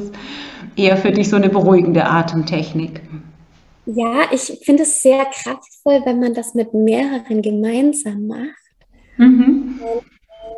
[0.76, 3.00] eher für dich so eine beruhigende Atemtechnik?
[3.90, 8.54] Ja, ich finde es sehr kraftvoll, wenn man das mit mehreren gemeinsam macht.
[9.16, 9.80] Mhm.
[9.80, 10.04] Und,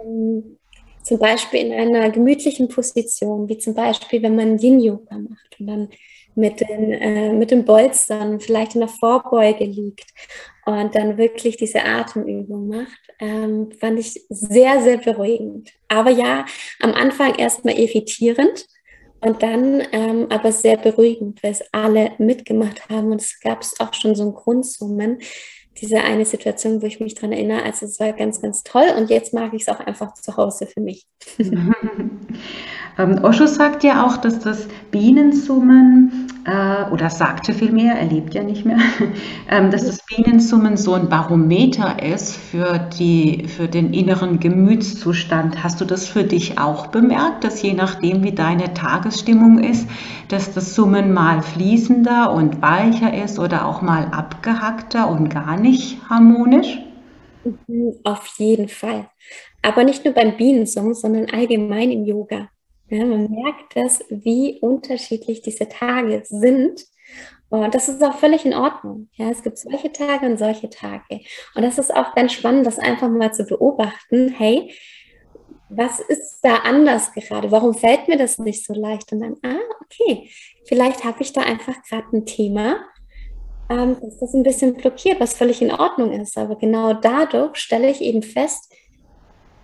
[0.04, 0.58] ähm,
[1.04, 5.88] zum Beispiel in einer gemütlichen Position, wie zum Beispiel, wenn man Yin-Yoga macht und dann
[6.34, 10.10] mit den, äh, mit den Bolstern vielleicht in der Vorbeuge liegt
[10.66, 15.70] und dann wirklich diese Atemübung macht, ähm, fand ich sehr, sehr beruhigend.
[15.86, 16.46] Aber ja,
[16.80, 18.66] am Anfang erstmal irritierend
[19.20, 23.12] und dann ähm, aber sehr beruhigend, weil es alle mitgemacht haben.
[23.12, 25.18] Und es gab auch schon so ein Grundsummen,
[25.80, 28.86] diese eine Situation, wo ich mich daran erinnere, also es war ganz, ganz toll.
[28.96, 31.06] Und jetzt mag ich es auch einfach zu Hause für mich.
[31.38, 36.29] ähm, Osho sagt ja auch, dass das Bienensummen
[36.90, 38.78] oder sagte vielmehr, er lebt ja nicht mehr,
[39.50, 45.62] ähm, dass das Bienensummen so ein Barometer ist für, die, für den inneren Gemütszustand.
[45.62, 49.86] Hast du das für dich auch bemerkt, dass je nachdem, wie deine Tagesstimmung ist,
[50.28, 55.98] dass das Summen mal fließender und weicher ist oder auch mal abgehackter und gar nicht
[56.08, 56.78] harmonisch?
[57.44, 59.10] Mhm, auf jeden Fall.
[59.62, 62.48] Aber nicht nur beim Bienensummen, sondern allgemein im Yoga.
[62.90, 66.84] Ja, man merkt das, wie unterschiedlich diese Tage sind.
[67.48, 69.08] Und das ist auch völlig in Ordnung.
[69.14, 71.20] Ja, es gibt solche Tage und solche Tage.
[71.54, 74.34] Und das ist auch ganz spannend, das einfach mal zu beobachten.
[74.36, 74.74] Hey,
[75.68, 77.52] was ist da anders gerade?
[77.52, 79.12] Warum fällt mir das nicht so leicht?
[79.12, 80.28] Und dann, ah, okay,
[80.66, 82.84] vielleicht habe ich da einfach gerade ein Thema,
[83.68, 86.36] ähm, dass das ein bisschen blockiert, was völlig in Ordnung ist.
[86.36, 88.72] Aber genau dadurch stelle ich eben fest,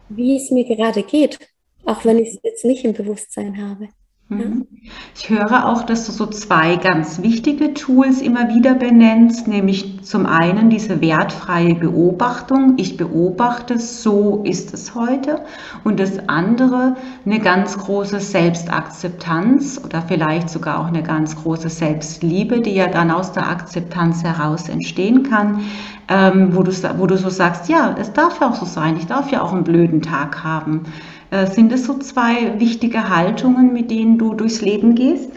[0.09, 1.41] wie es mir gerade geht
[1.87, 3.89] auch wenn ich es jetzt nicht im Bewusstsein habe.
[4.29, 4.67] Mhm.
[5.15, 10.27] Ich höre auch, dass du so zwei ganz wichtige Tools immer wieder benennst, nämlich zum
[10.27, 15.43] einen diese wertfreie Beobachtung, ich beobachte, so ist es heute,
[15.85, 22.63] und das andere eine ganz große Selbstakzeptanz oder vielleicht sogar auch eine ganz große Selbstliebe,
[22.63, 25.61] die ja dann aus der Akzeptanz heraus entstehen kann,
[26.09, 29.07] ähm, wo, du, wo du so sagst, ja, es darf ja auch so sein, ich
[29.07, 30.83] darf ja auch einen blöden Tag haben.
[31.31, 35.31] Äh, sind es so zwei wichtige Haltungen, mit denen du durchs Leben gehst?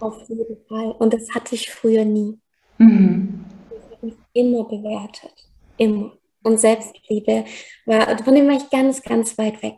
[0.00, 0.92] Auf jeden Fall.
[0.98, 2.38] Und das hatte ich früher nie.
[2.78, 3.44] Mhm.
[3.70, 5.34] Ich habe mich immer bewertet.
[5.76, 6.12] Immer.
[6.42, 7.44] Und Selbstliebe
[7.86, 9.76] war, von dem war ich ganz, ganz weit weg.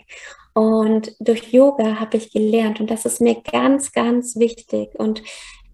[0.52, 4.88] Und durch Yoga habe ich gelernt, und das ist mir ganz, ganz wichtig.
[4.98, 5.22] Und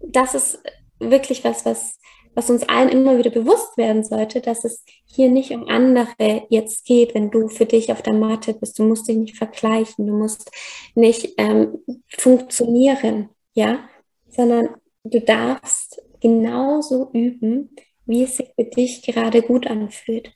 [0.01, 0.59] das ist
[0.99, 1.97] wirklich was, was
[2.35, 6.85] was uns allen immer wieder bewusst werden sollte, dass es hier nicht um andere jetzt
[6.85, 8.79] geht, wenn du für dich auf der Matte bist.
[8.79, 10.49] Du musst dich nicht vergleichen, du musst
[10.95, 13.87] nicht ähm, funktionieren, ja,
[14.29, 14.69] sondern
[15.03, 20.33] du darfst genauso üben, wie es sich für dich gerade gut anfühlt.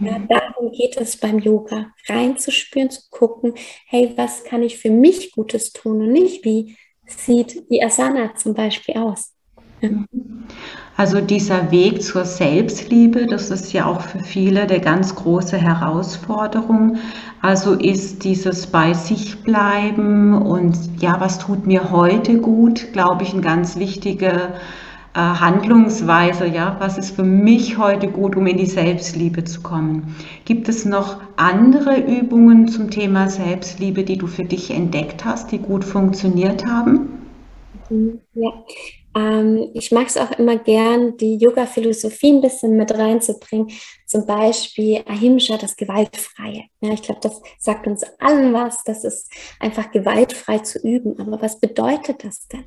[0.00, 0.28] Ja, mhm.
[0.28, 3.54] darum geht es beim Yoga, reinzuspüren, zu gucken,
[3.86, 8.54] hey, was kann ich für mich Gutes tun und nicht, wie sieht die Asana zum
[8.54, 9.32] Beispiel aus.
[9.82, 10.06] Mhm.
[10.96, 16.98] Also dieser Weg zur Selbstliebe, das ist ja auch für viele eine ganz große Herausforderung.
[17.40, 23.32] Also ist dieses bei sich bleiben und ja, was tut mir heute gut, glaube ich,
[23.32, 24.52] eine ganz wichtige
[25.14, 26.46] äh, Handlungsweise.
[26.46, 30.14] Ja, was ist für mich heute gut, um in die Selbstliebe zu kommen?
[30.44, 35.58] Gibt es noch andere Übungen zum Thema Selbstliebe, die du für dich entdeckt hast, die
[35.58, 37.08] gut funktioniert haben?
[38.34, 38.52] Ja,
[39.14, 43.70] ähm, ich mag es auch immer gern, die Yoga-Philosophie ein bisschen mit reinzubringen.
[44.06, 46.64] Zum Beispiel Ahimsa, das Gewaltfreie.
[46.80, 51.18] Ja, ich glaube, das sagt uns allen was, das ist einfach gewaltfrei zu üben.
[51.18, 52.64] Aber was bedeutet das denn?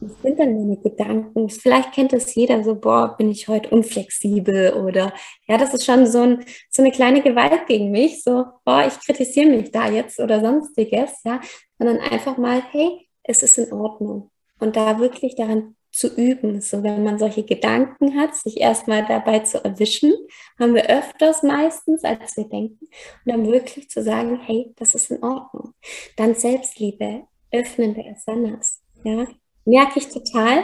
[0.00, 1.48] Was sind denn meine Gedanken?
[1.48, 5.12] Vielleicht kennt das jeder so, boah, bin ich heute unflexibel oder
[5.48, 9.00] ja, das ist schon so, ein, so eine kleine Gewalt gegen mich, so, boah, ich
[9.00, 11.40] kritisiere mich da jetzt oder sonstiges, ja,
[11.78, 16.60] sondern einfach mal, hey, es ist in Ordnung und da wirklich daran zu üben.
[16.60, 20.12] So, wenn man solche Gedanken hat, sich erstmal dabei zu erwischen,
[20.58, 25.10] haben wir öfters meistens, als wir denken, und dann wirklich zu sagen, hey, das ist
[25.10, 25.72] in Ordnung.
[26.16, 29.26] Dann Selbstliebe, öffnende Asanas, ja.
[29.68, 30.62] Merke ich total,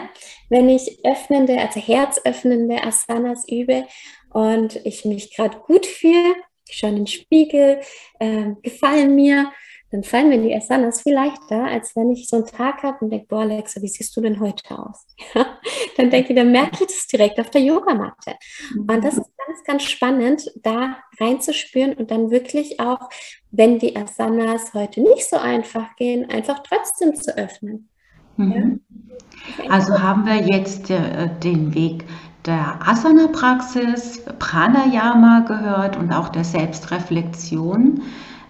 [0.49, 3.85] wenn ich öffnende, also herzöffnende Asanas übe
[4.33, 6.37] und ich mich gerade gut fühle,
[6.69, 7.81] ich schaue in den Spiegel,
[8.21, 9.51] äh, gefallen mir,
[9.93, 13.11] dann fallen mir die Asanas viel leichter, als wenn ich so einen Tag habe und
[13.11, 15.07] denke, boah, Alexa, wie siehst du denn heute aus?
[15.99, 18.37] dann denke ich, dann merke ich das direkt auf der Yogamatte.
[18.75, 23.11] Und das ist ganz, ganz spannend, da reinzuspüren und dann wirklich auch,
[23.51, 27.91] wenn die Asanas heute nicht so einfach gehen, einfach trotzdem zu öffnen.
[28.39, 28.81] Mhm.
[29.59, 29.71] Ja?
[29.71, 32.05] Also haben wir jetzt äh, den Weg
[32.47, 38.03] der Asana-Praxis, Pranayama gehört und auch der Selbstreflexion.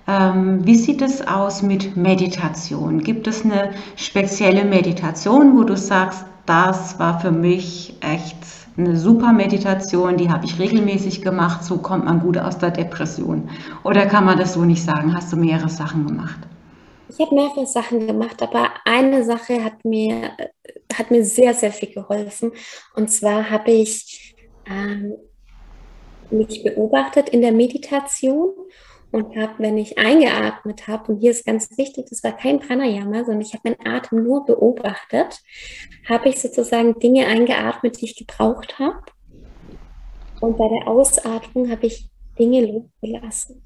[0.08, 3.02] Ähm, wie sieht es aus mit Meditation?
[3.02, 8.36] Gibt es eine spezielle Meditation, wo du sagst, das war für mich echt
[8.76, 13.48] eine super Meditation, die habe ich regelmäßig gemacht, so kommt man gut aus der Depression?
[13.84, 15.14] Oder kann man das so nicht sagen?
[15.14, 16.38] Hast du mehrere Sachen gemacht?
[17.08, 20.30] Ich habe mehrere Sachen gemacht, aber eine Sache hat mir,
[20.94, 22.52] hat mir sehr, sehr viel geholfen.
[22.96, 24.34] Und zwar habe ich
[24.66, 25.12] ähm,
[26.30, 28.54] mich beobachtet in der Meditation
[29.12, 33.24] und habe, wenn ich eingeatmet habe, und hier ist ganz wichtig, das war kein Pranayama,
[33.24, 35.40] sondern ich habe meinen Atem nur beobachtet,
[36.08, 39.02] habe ich sozusagen Dinge eingeatmet, die ich gebraucht habe.
[40.40, 43.62] Und bei der Ausatmung habe ich Dinge losgelassen.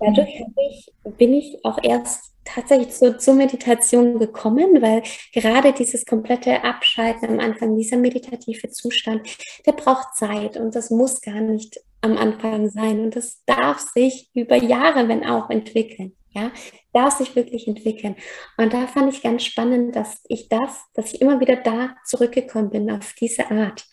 [0.00, 5.02] Dadurch ich, bin ich auch erst tatsächlich zur, zur Meditation gekommen, weil
[5.34, 9.28] gerade dieses komplette Abschalten am Anfang, dieser meditative Zustand,
[9.66, 14.30] der braucht Zeit und das muss gar nicht am Anfang sein und das darf sich
[14.34, 16.14] über Jahre, wenn auch, entwickeln.
[16.30, 16.52] Ja,
[16.92, 18.14] darf sich wirklich entwickeln.
[18.58, 22.70] Und da fand ich ganz spannend, dass ich das, dass ich immer wieder da zurückgekommen
[22.70, 23.84] bin auf diese Art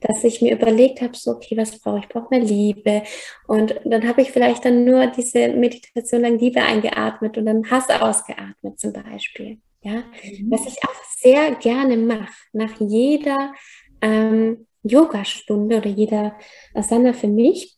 [0.00, 2.04] dass ich mir überlegt habe, so, okay, was brauche ich?
[2.04, 3.02] Ich brauche mehr Liebe.
[3.46, 7.88] Und dann habe ich vielleicht dann nur diese Meditation lang Liebe eingeatmet und dann Hass
[7.88, 9.58] ausgeatmet zum Beispiel.
[9.82, 10.50] Ja, mhm.
[10.50, 13.52] was ich auch sehr gerne mache, nach jeder
[14.00, 16.36] ähm, Yoga-Stunde oder jeder
[16.74, 17.76] Asana für mich,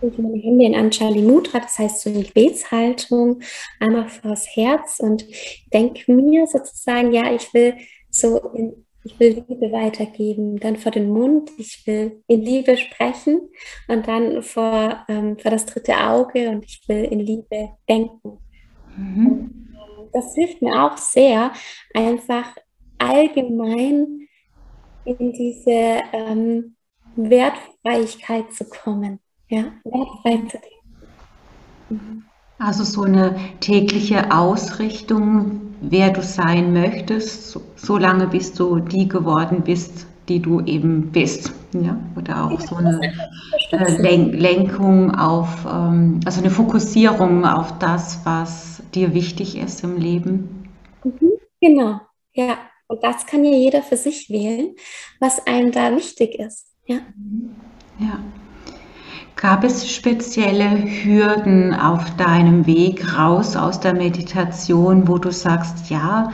[0.00, 3.40] ich meine Hände in Anjali Mudra, das heißt so in Gebetshaltung,
[3.80, 5.26] einmal vors Herz und
[5.72, 7.74] denke mir sozusagen, ja, ich will
[8.10, 13.48] so in ich will Liebe weitergeben, dann vor den Mund, ich will in Liebe sprechen
[13.86, 18.38] und dann vor, ähm, vor das dritte Auge und ich will in Liebe denken.
[18.96, 19.68] Mhm.
[20.12, 21.52] Das hilft mir auch sehr,
[21.94, 22.56] einfach
[22.98, 24.27] allgemein
[25.08, 26.74] in diese ähm,
[27.16, 29.20] Wertfreiheit zu kommen.
[29.48, 31.08] Ja, wertfrei zu denken.
[31.88, 32.24] Mhm.
[32.58, 39.08] Also so eine tägliche Ausrichtung, wer du sein möchtest, so, so lange bis du die
[39.08, 41.52] geworden bist, die du eben bist.
[41.72, 41.96] Ja?
[42.16, 43.00] Oder auch so eine
[43.70, 49.96] äh, Len Lenkung auf, ähm, also eine Fokussierung auf das, was dir wichtig ist im
[49.96, 50.68] Leben.
[51.04, 52.00] Mhm, genau,
[52.32, 52.58] ja.
[52.88, 54.74] Und das kann ja jeder für sich wählen,
[55.20, 56.66] was einem da wichtig ist.
[56.86, 56.96] Ja.
[57.98, 58.18] Ja.
[59.36, 60.70] Gab es spezielle
[61.04, 66.32] Hürden auf deinem Weg raus aus der Meditation, wo du sagst, ja,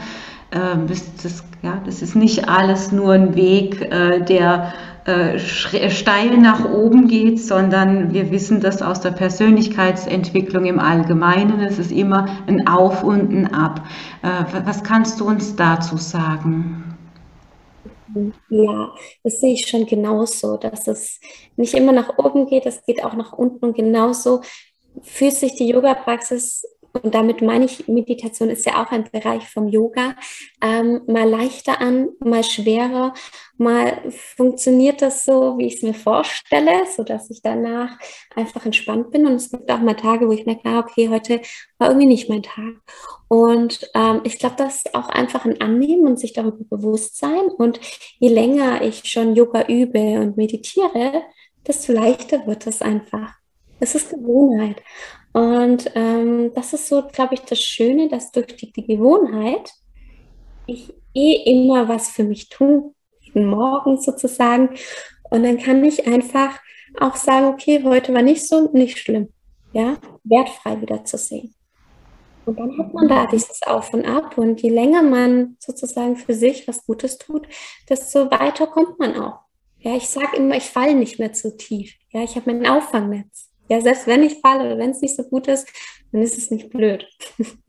[0.52, 4.72] äh, das, ja das ist nicht alles nur ein Weg, äh, der
[5.06, 11.60] steil nach oben geht, sondern wir wissen das aus der Persönlichkeitsentwicklung im Allgemeinen.
[11.60, 13.82] Es ist immer ein Auf und ein Ab.
[14.22, 16.96] Äh, was kannst du uns dazu sagen?
[18.48, 21.20] Ja, das sehe ich schon genauso, dass es
[21.56, 24.40] nicht immer nach oben geht, es geht auch nach unten und genauso
[25.02, 26.64] fühlt sich die Yoga-Praxis
[27.02, 30.14] und damit meine ich, Meditation ist ja auch ein Bereich vom Yoga,
[30.62, 33.12] ähm, mal leichter an, mal schwerer,
[33.56, 37.98] mal funktioniert das so, wie ich es mir vorstelle, sodass ich danach
[38.34, 39.26] einfach entspannt bin.
[39.26, 41.40] Und es gibt auch mal Tage, wo ich merke, ah, okay, heute
[41.78, 42.74] war irgendwie nicht mein Tag.
[43.26, 47.48] Und ähm, ich glaube, das ist auch einfach ein Annehmen und sich darüber bewusst sein.
[47.58, 47.80] Und
[48.18, 51.24] je länger ich schon Yoga übe und meditiere,
[51.66, 53.34] desto leichter wird es einfach.
[53.80, 54.80] Es ist Gewohnheit.
[55.34, 59.68] Und ähm, das ist so, glaube ich, das Schöne, dass durch die, die Gewohnheit
[60.66, 64.70] ich eh immer was für mich tue, jeden Morgen sozusagen.
[65.30, 66.60] Und dann kann ich einfach
[67.00, 69.28] auch sagen, okay, heute war nicht so, nicht schlimm.
[69.72, 71.52] Ja, wertfrei wieder zu sehen.
[72.46, 74.38] Und dann hat man da dieses Auf und Ab.
[74.38, 77.48] Und je länger man sozusagen für sich was Gutes tut,
[77.88, 79.40] desto weiter kommt man auch.
[79.80, 81.92] Ja, ich sage immer, ich falle nicht mehr zu tief.
[82.10, 83.50] Ja, ich habe mein Auffangnetz.
[83.68, 85.66] Ja, selbst wenn ich falle oder wenn es nicht so gut ist,
[86.12, 87.06] dann ist es nicht blöd.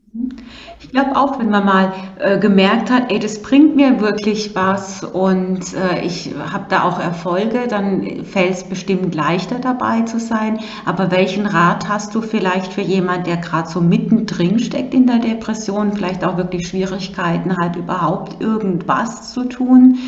[0.80, 5.02] Ich glaube auch, wenn man mal äh, gemerkt hat, ey, das bringt mir wirklich was
[5.02, 10.60] und äh, ich habe da auch Erfolge, dann fällt es bestimmt leichter dabei zu sein.
[10.84, 15.18] Aber welchen Rat hast du vielleicht für jemand, der gerade so mittendrin steckt in der
[15.18, 19.98] Depression, vielleicht auch wirklich Schwierigkeiten hat, überhaupt irgendwas zu tun?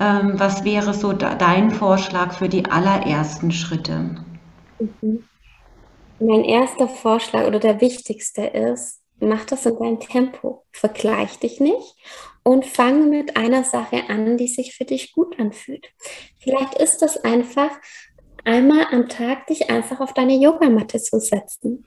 [0.00, 4.10] Ähm, was wäre so da, dein Vorschlag für die allerersten Schritte?
[4.78, 5.28] Mhm.
[6.18, 10.64] Mein erster Vorschlag oder der wichtigste ist, mach das in deinem Tempo.
[10.72, 11.94] Vergleich dich nicht
[12.42, 15.86] und fang mit einer Sache an, die sich für dich gut anfühlt.
[16.38, 17.70] Vielleicht ist das einfach,
[18.44, 21.84] einmal am Tag dich einfach auf deine Yogamatte zu setzen.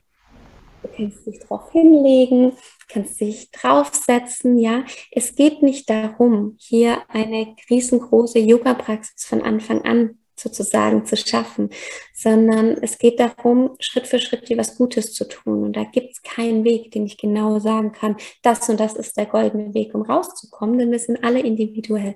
[0.83, 2.53] Du kannst dich drauf hinlegen,
[2.87, 4.83] kannst dich draufsetzen, ja.
[5.11, 11.69] Es geht nicht darum, hier eine riesengroße Yoga-Praxis von Anfang an sozusagen zu schaffen,
[12.13, 15.63] sondern es geht darum, Schritt für Schritt dir was Gutes zu tun.
[15.63, 19.17] Und da gibt es keinen Weg, den ich genau sagen kann, das und das ist
[19.17, 22.15] der goldene Weg, um rauszukommen, denn wir sind alle individuell.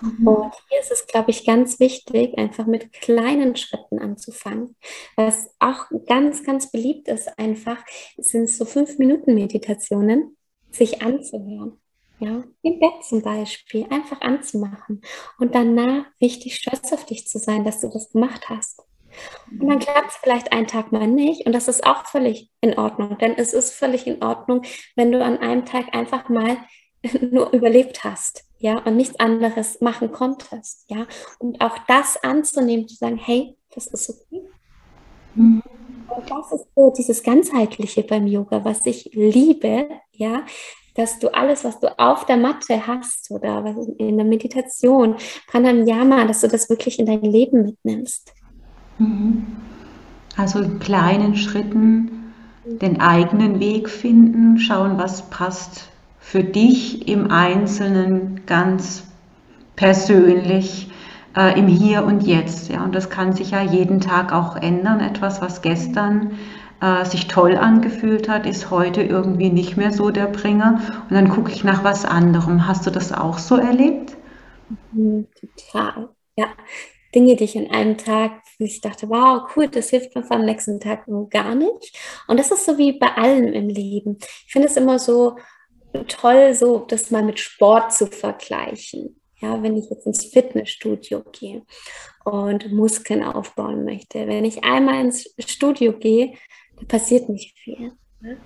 [0.00, 0.26] Mhm.
[0.26, 4.76] Und hier ist es, glaube ich, ganz wichtig, einfach mit kleinen Schritten anzufangen.
[5.16, 7.82] Was auch ganz, ganz beliebt ist, einfach
[8.18, 10.36] sind so fünf Minuten Meditationen,
[10.70, 11.81] sich anzuhören.
[12.22, 15.00] Ja, im Bett zum Beispiel, einfach anzumachen
[15.40, 18.80] und danach richtig stolz auf dich zu sein, dass du das gemacht hast.
[19.50, 22.78] Und dann klappt es vielleicht einen Tag mal nicht und das ist auch völlig in
[22.78, 24.62] Ordnung, denn es ist völlig in Ordnung,
[24.94, 26.58] wenn du an einem Tag einfach mal
[27.32, 31.08] nur überlebt hast, ja, und nichts anderes machen konntest, ja,
[31.40, 34.42] und auch das anzunehmen, zu sagen, hey, das ist okay.
[35.34, 35.60] Mhm.
[36.08, 40.44] Und das ist so dieses ganzheitliche beim Yoga, was ich liebe, ja,
[40.94, 43.64] dass du alles, was du auf der Matte hast oder
[43.98, 45.16] in der Meditation,
[45.46, 48.32] Pranayama, dass du das wirklich in dein Leben mitnimmst.
[48.98, 49.46] Mhm.
[50.36, 52.32] Also in kleinen Schritten
[52.64, 55.88] den eigenen Weg finden, schauen, was passt
[56.20, 59.04] für dich im Einzelnen ganz
[59.76, 60.90] persönlich
[61.36, 62.70] äh, im Hier und Jetzt.
[62.70, 62.84] Ja?
[62.84, 65.00] Und das kann sich ja jeden Tag auch ändern.
[65.00, 66.32] Etwas, was gestern
[66.82, 70.80] äh, sich toll angefühlt hat, ist heute irgendwie nicht mehr so der Bringer.
[71.08, 72.66] Und dann gucke ich nach was anderem.
[72.66, 74.16] Hast du das auch so erlebt?
[74.90, 76.08] Mhm, total.
[76.36, 76.46] Ja,
[77.14, 80.44] Dinge, die ich an einem Tag, wo ich dachte, wow, cool, das hilft mir am
[80.44, 81.96] nächsten Tag gar nicht.
[82.26, 84.18] Und das ist so wie bei allem im Leben.
[84.46, 85.36] Ich finde es immer so
[86.08, 89.20] toll, so das mal mit Sport zu vergleichen.
[89.40, 91.62] Ja, wenn ich jetzt ins Fitnessstudio gehe
[92.24, 94.26] und Muskeln aufbauen möchte.
[94.26, 96.34] Wenn ich einmal ins Studio gehe,
[96.78, 97.92] da passiert nicht viel.
[98.20, 98.38] Ne?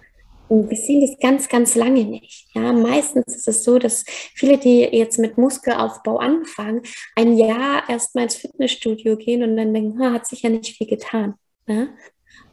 [0.49, 2.49] Und wir sehen das ganz, ganz lange nicht.
[2.55, 6.83] Ja, meistens ist es so, dass viele, die jetzt mit Muskelaufbau anfangen,
[7.17, 10.87] ein Jahr erst mal ins Fitnessstudio gehen und dann denken, hat sich ja nicht viel
[10.87, 11.35] getan.
[11.67, 11.89] Ne?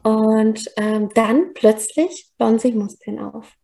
[0.02, 3.56] Und ähm, dann plötzlich bauen sich Muskeln auf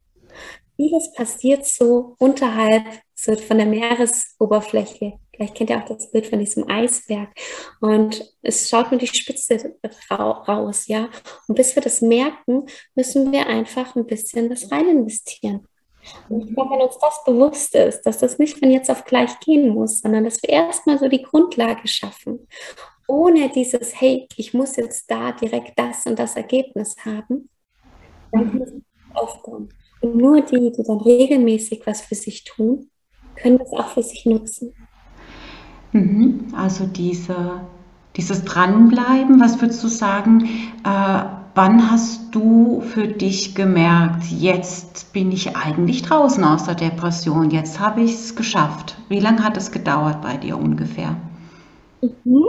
[0.80, 5.20] vieles passiert so unterhalb so von der Meeresoberfläche.
[5.40, 7.30] Vielleicht kennt ihr auch das Bild von diesem Eisberg.
[7.80, 9.74] Und es schaut nur die Spitze
[10.12, 11.08] raus, ja.
[11.48, 15.66] Und bis wir das merken, müssen wir einfach ein bisschen das rein investieren.
[16.28, 19.40] Und ich glaube, wenn uns das bewusst ist, dass das nicht von jetzt auf gleich
[19.40, 22.46] gehen muss, sondern dass wir erstmal so die Grundlage schaffen,
[23.08, 27.50] ohne dieses, hey, ich muss jetzt da direkt das und das Ergebnis haben,
[28.34, 29.74] dann müssen wir aufbauen.
[30.02, 32.90] Und nur die, die dann regelmäßig was für sich tun,
[33.36, 34.74] können das auch für sich nutzen.
[35.92, 36.48] Mhm.
[36.56, 37.62] Also diese,
[38.16, 40.46] dieses Dranbleiben, was würdest du sagen,
[40.84, 41.24] äh,
[41.56, 47.80] wann hast du für dich gemerkt, jetzt bin ich eigentlich draußen aus der Depression, jetzt
[47.80, 48.96] habe ich es geschafft?
[49.10, 51.16] Wie lange hat es gedauert bei dir ungefähr?
[52.02, 52.46] Mhm.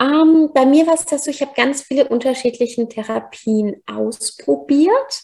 [0.00, 5.22] Ähm, bei mir war es das so, ich habe ganz viele unterschiedliche Therapien ausprobiert.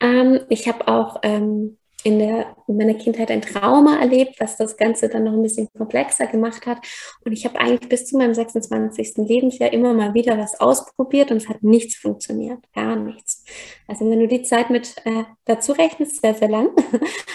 [0.00, 4.76] Ähm, ich habe auch ähm, in, der, in meiner Kindheit ein Trauma erlebt, was das
[4.76, 6.78] Ganze dann noch ein bisschen komplexer gemacht hat.
[7.24, 9.16] Und ich habe eigentlich bis zu meinem 26.
[9.18, 13.44] Lebensjahr immer mal wieder was ausprobiert und es hat nichts funktioniert, gar nichts.
[13.86, 16.70] Also wenn du die Zeit mit äh, dazu rechnest, sehr, sehr lang.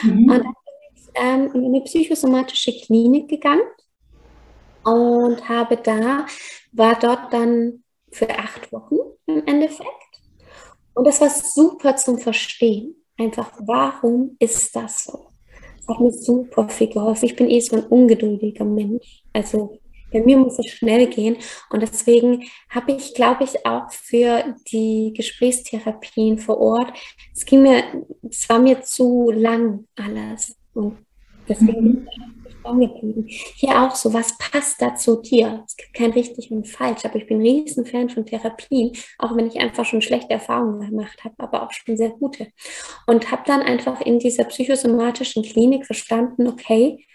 [0.03, 0.30] Mhm.
[0.30, 0.53] Und dann bin
[0.95, 3.63] ich ähm, in eine psychosomatische Klinik gegangen
[4.84, 6.26] und habe da,
[6.72, 9.89] war dort dann für acht Wochen im Endeffekt.
[10.93, 13.05] Und das war super zum Verstehen.
[13.18, 15.28] Einfach, warum ist das so?
[15.78, 17.26] Das hat mir super viel geholfen.
[17.26, 19.24] Ich bin eh so ein ungeduldiger Mensch.
[19.34, 19.80] Also
[20.11, 21.38] bei mir muss es schnell gehen.
[21.70, 26.93] Und deswegen habe ich, glaube ich, auch für die Gesprächstherapien vor Ort,
[27.34, 27.84] es ging mir,
[28.30, 30.57] es war mir zu lang alles.
[30.74, 30.97] Und
[31.47, 32.07] deswegen mhm
[32.66, 33.26] dran geblieben.
[33.28, 35.63] Hier auch so, was passt da zu dir?
[35.66, 39.36] Es gibt kein richtig und falsch, aber ich bin ein riesen Fan von Therapien, auch
[39.36, 42.47] wenn ich einfach schon schlechte Erfahrungen gemacht habe, aber auch schon sehr gute.
[43.07, 47.05] Und habe dann einfach in dieser psychosomatischen Klinik verstanden, okay,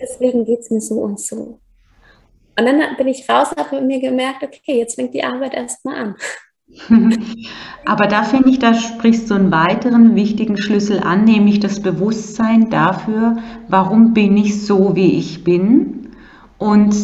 [0.00, 1.60] deswegen geht es mir so und so.
[2.56, 6.16] Und dann bin ich raus habe mir gemerkt, okay, jetzt fängt die Arbeit erstmal an.
[7.86, 12.70] Aber da finde ich, da sprichst du einen weiteren wichtigen Schlüssel an, nämlich das Bewusstsein
[12.70, 13.36] dafür,
[13.68, 16.10] warum bin ich so, wie ich bin?
[16.58, 16.94] Und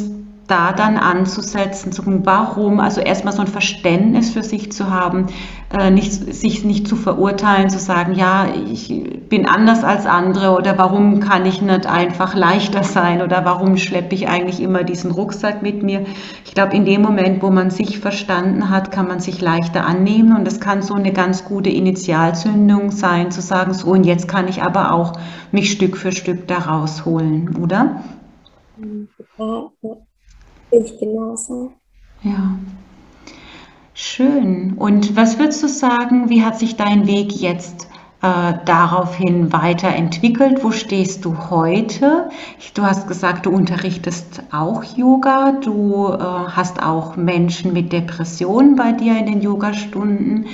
[0.51, 5.27] da dann anzusetzen, zu gucken, warum, also erstmal so ein Verständnis für sich zu haben,
[5.73, 8.89] äh, nicht, sich nicht zu verurteilen, zu sagen, ja, ich
[9.29, 14.15] bin anders als andere oder warum kann ich nicht einfach leichter sein oder warum schleppe
[14.17, 16.05] ich eigentlich immer diesen Rucksack mit mir.
[16.45, 20.37] Ich glaube, in dem Moment, wo man sich verstanden hat, kann man sich leichter annehmen
[20.37, 24.49] und es kann so eine ganz gute Initialzündung sein, zu sagen, so und jetzt kann
[24.49, 25.13] ich aber auch
[25.53, 28.03] mich Stück für Stück da rausholen, oder?
[29.39, 30.10] Ja, ja.
[30.71, 31.73] Ich genauso.
[32.23, 32.59] Ja.
[33.95, 34.75] Schön.
[34.79, 37.89] Und was würdest du sagen, wie hat sich dein Weg jetzt
[38.23, 40.63] äh, daraufhin weiterentwickelt?
[40.63, 42.31] Wo stehst du heute?
[42.75, 45.53] Du hast gesagt, du unterrichtest auch Yoga.
[45.53, 50.47] Du äh, hast auch Menschen mit Depressionen bei dir in den Yogastunden.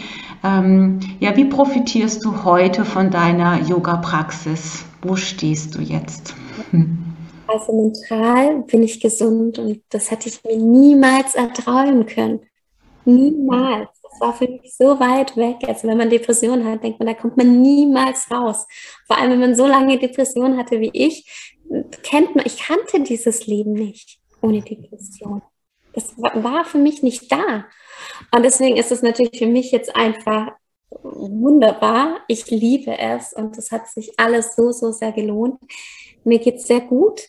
[0.42, 4.84] Ähm, ja, wie profitierst du heute von deiner Yoga-Praxis?
[5.02, 6.34] Wo stehst du jetzt?
[6.70, 7.15] Hm.
[7.46, 12.40] Also mental bin ich gesund und das hätte ich mir niemals erträumen können.
[13.04, 13.88] Niemals.
[14.02, 15.56] Das war für mich so weit weg.
[15.68, 18.66] Also wenn man Depressionen hat, denkt man, da kommt man niemals raus.
[19.06, 21.54] Vor allem, wenn man so lange Depressionen hatte wie ich,
[22.02, 25.42] kennt man, ich kannte dieses Leben nicht ohne Depression.
[25.92, 27.66] Das war für mich nicht da.
[28.34, 30.52] Und deswegen ist es natürlich für mich jetzt einfach
[31.02, 32.20] wunderbar.
[32.28, 35.60] Ich liebe es und es hat sich alles so, so sehr gelohnt.
[36.24, 37.28] Mir geht es sehr gut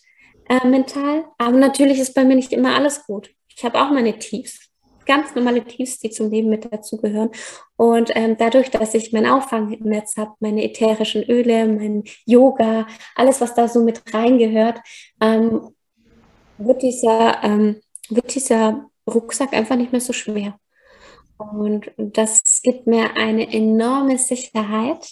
[0.49, 3.29] äh, mental, aber natürlich ist bei mir nicht immer alles gut.
[3.55, 4.67] Ich habe auch meine Tiefs
[5.07, 7.31] ganz normale Tiefs, die zum Leben mit dazugehören.
[7.77, 12.85] Und ähm, dadurch, dass ich mein Auffangnetz habe, meine ätherischen Öle, mein Yoga,
[13.15, 14.79] alles, was da so mit reingehört,
[15.19, 15.69] ähm,
[16.59, 20.59] wird, dieser, ähm, wird dieser Rucksack einfach nicht mehr so schwer.
[21.37, 25.07] Und das gibt mir eine enorme Sicherheit.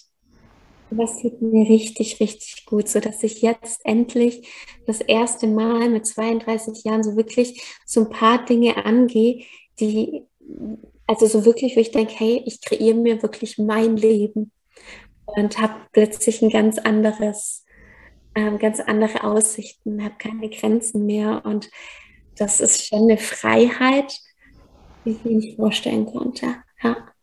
[0.97, 4.47] Das tut mir richtig, richtig gut, sodass ich jetzt endlich
[4.85, 9.43] das erste Mal mit 32 Jahren so wirklich so ein paar Dinge angehe,
[9.79, 10.23] die,
[11.07, 14.51] also so wirklich, wo ich denke, hey, ich kreiere mir wirklich mein Leben
[15.25, 17.65] und habe plötzlich ein ganz anderes,
[18.35, 21.69] ähm, ganz andere Aussichten, habe keine Grenzen mehr und
[22.37, 24.19] das ist schon eine Freiheit,
[25.03, 26.57] die ich mir nicht vorstellen konnte.
[26.83, 27.14] Ja.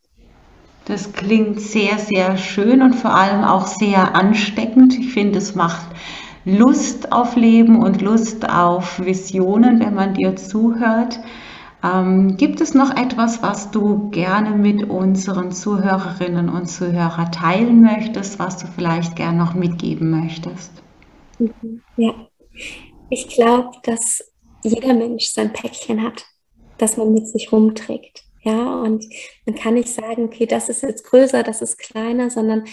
[0.87, 4.99] Das klingt sehr, sehr schön und vor allem auch sehr ansteckend.
[4.99, 5.87] Ich finde, es macht
[6.45, 11.21] Lust auf Leben und Lust auf Visionen, wenn man dir zuhört.
[11.85, 18.39] Ähm, gibt es noch etwas, was du gerne mit unseren Zuhörerinnen und Zuhörern teilen möchtest,
[18.39, 20.73] was du vielleicht gerne noch mitgeben möchtest?
[21.97, 22.15] Ja,
[23.11, 26.25] ich glaube, dass jeder Mensch sein Päckchen hat,
[26.79, 28.25] das man mit sich rumträgt.
[28.43, 29.05] Ja, und
[29.47, 32.65] man kann nicht sagen, okay, das ist jetzt größer, das ist kleiner, sondern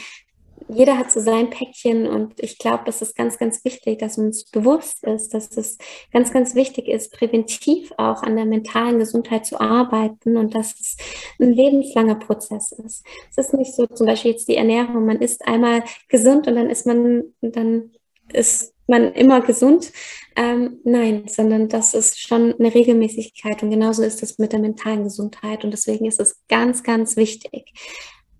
[0.67, 4.45] jeder hat so sein Päckchen und ich glaube, das ist ganz, ganz wichtig, dass uns
[4.45, 5.77] bewusst ist, dass es
[6.11, 10.97] ganz, ganz wichtig ist, präventiv auch an der mentalen Gesundheit zu arbeiten und dass es
[11.39, 13.03] ein lebenslanger Prozess ist.
[13.31, 16.69] Es ist nicht so zum Beispiel jetzt die Ernährung, man isst einmal gesund und dann
[16.69, 17.91] ist man, dann
[18.31, 19.91] ist man immer gesund.
[20.35, 25.03] Ähm, nein, sondern das ist schon eine Regelmäßigkeit und genauso ist es mit der mentalen
[25.03, 27.73] Gesundheit und deswegen ist es ganz, ganz wichtig,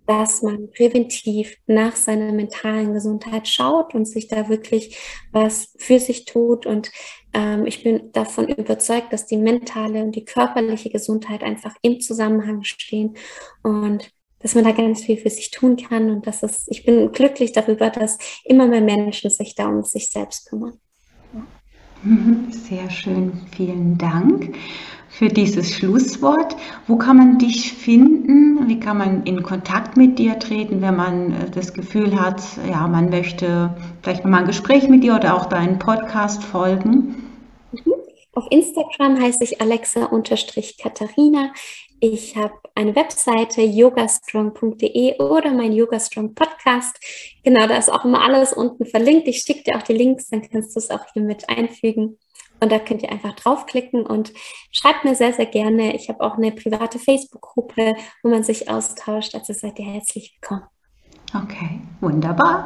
[0.10, 4.97] dass man präventiv nach seiner mentalen Gesundheit schaut und sich da wirklich
[5.32, 6.66] was für sich tut.
[6.66, 6.91] Und
[7.34, 12.64] ähm, ich bin davon überzeugt, dass die mentale und die körperliche Gesundheit einfach im Zusammenhang
[12.64, 13.18] stehen
[13.62, 14.10] und
[14.40, 16.10] dass man da ganz viel für sich tun kann.
[16.10, 20.10] Und dass es, ich bin glücklich darüber, dass immer mehr Menschen sich da um sich
[20.10, 20.80] selbst kümmern.
[22.02, 24.56] Mhm, sehr schön, vielen Dank
[25.10, 26.56] für dieses Schlusswort.
[26.88, 28.70] Wo kann man dich finden?
[28.70, 32.88] Wie kann man in Kontakt mit dir treten, wenn man äh, das Gefühl hat, ja,
[32.88, 37.28] man möchte vielleicht nochmal ein Gespräch mit dir oder auch deinen Podcast folgen?
[37.74, 37.94] Mhm.
[38.34, 41.52] Auf Instagram heiße ich Alexa-Katharina.
[42.02, 46.97] Ich habe eine Webseite yogastrong.de oder mein Yogastrong Podcast.
[47.43, 49.28] Genau, da ist auch immer alles unten verlinkt.
[49.28, 52.18] Ich schicke dir auch die Links, dann kannst du es auch hier mit einfügen.
[52.62, 54.32] Und da könnt ihr einfach draufklicken und
[54.72, 55.93] schreibt mir sehr, sehr gerne.
[55.93, 59.36] Ich habe auch eine private Facebook-Gruppe, wo man sich austauscht.
[59.36, 60.68] Also seid ihr herzlich willkommen.
[61.34, 62.66] Okay, wunderbar.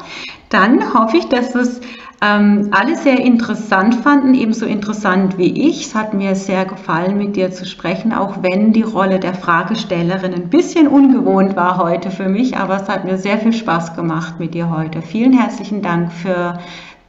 [0.49, 1.82] Dann hoffe ich, dass es
[2.22, 5.88] ähm, alle sehr interessant fanden, ebenso interessant wie ich.
[5.88, 10.34] Es hat mir sehr gefallen, mit dir zu sprechen, auch wenn die Rolle der Fragestellerin
[10.34, 14.39] ein bisschen ungewohnt war heute für mich, aber es hat mir sehr viel Spaß gemacht
[14.39, 15.01] mit dir heute.
[15.01, 16.59] Vielen herzlichen Dank für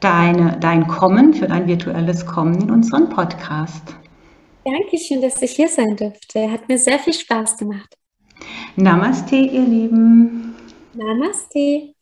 [0.01, 3.95] deine, dein Kommen, für dein virtuelles Kommen in unseren Podcast.
[4.65, 6.51] Dankeschön, dass ich hier sein durfte.
[6.51, 7.95] Hat mir sehr viel Spaß gemacht.
[8.77, 10.54] Namaste, ihr Lieben.
[10.97, 11.94] Namaste.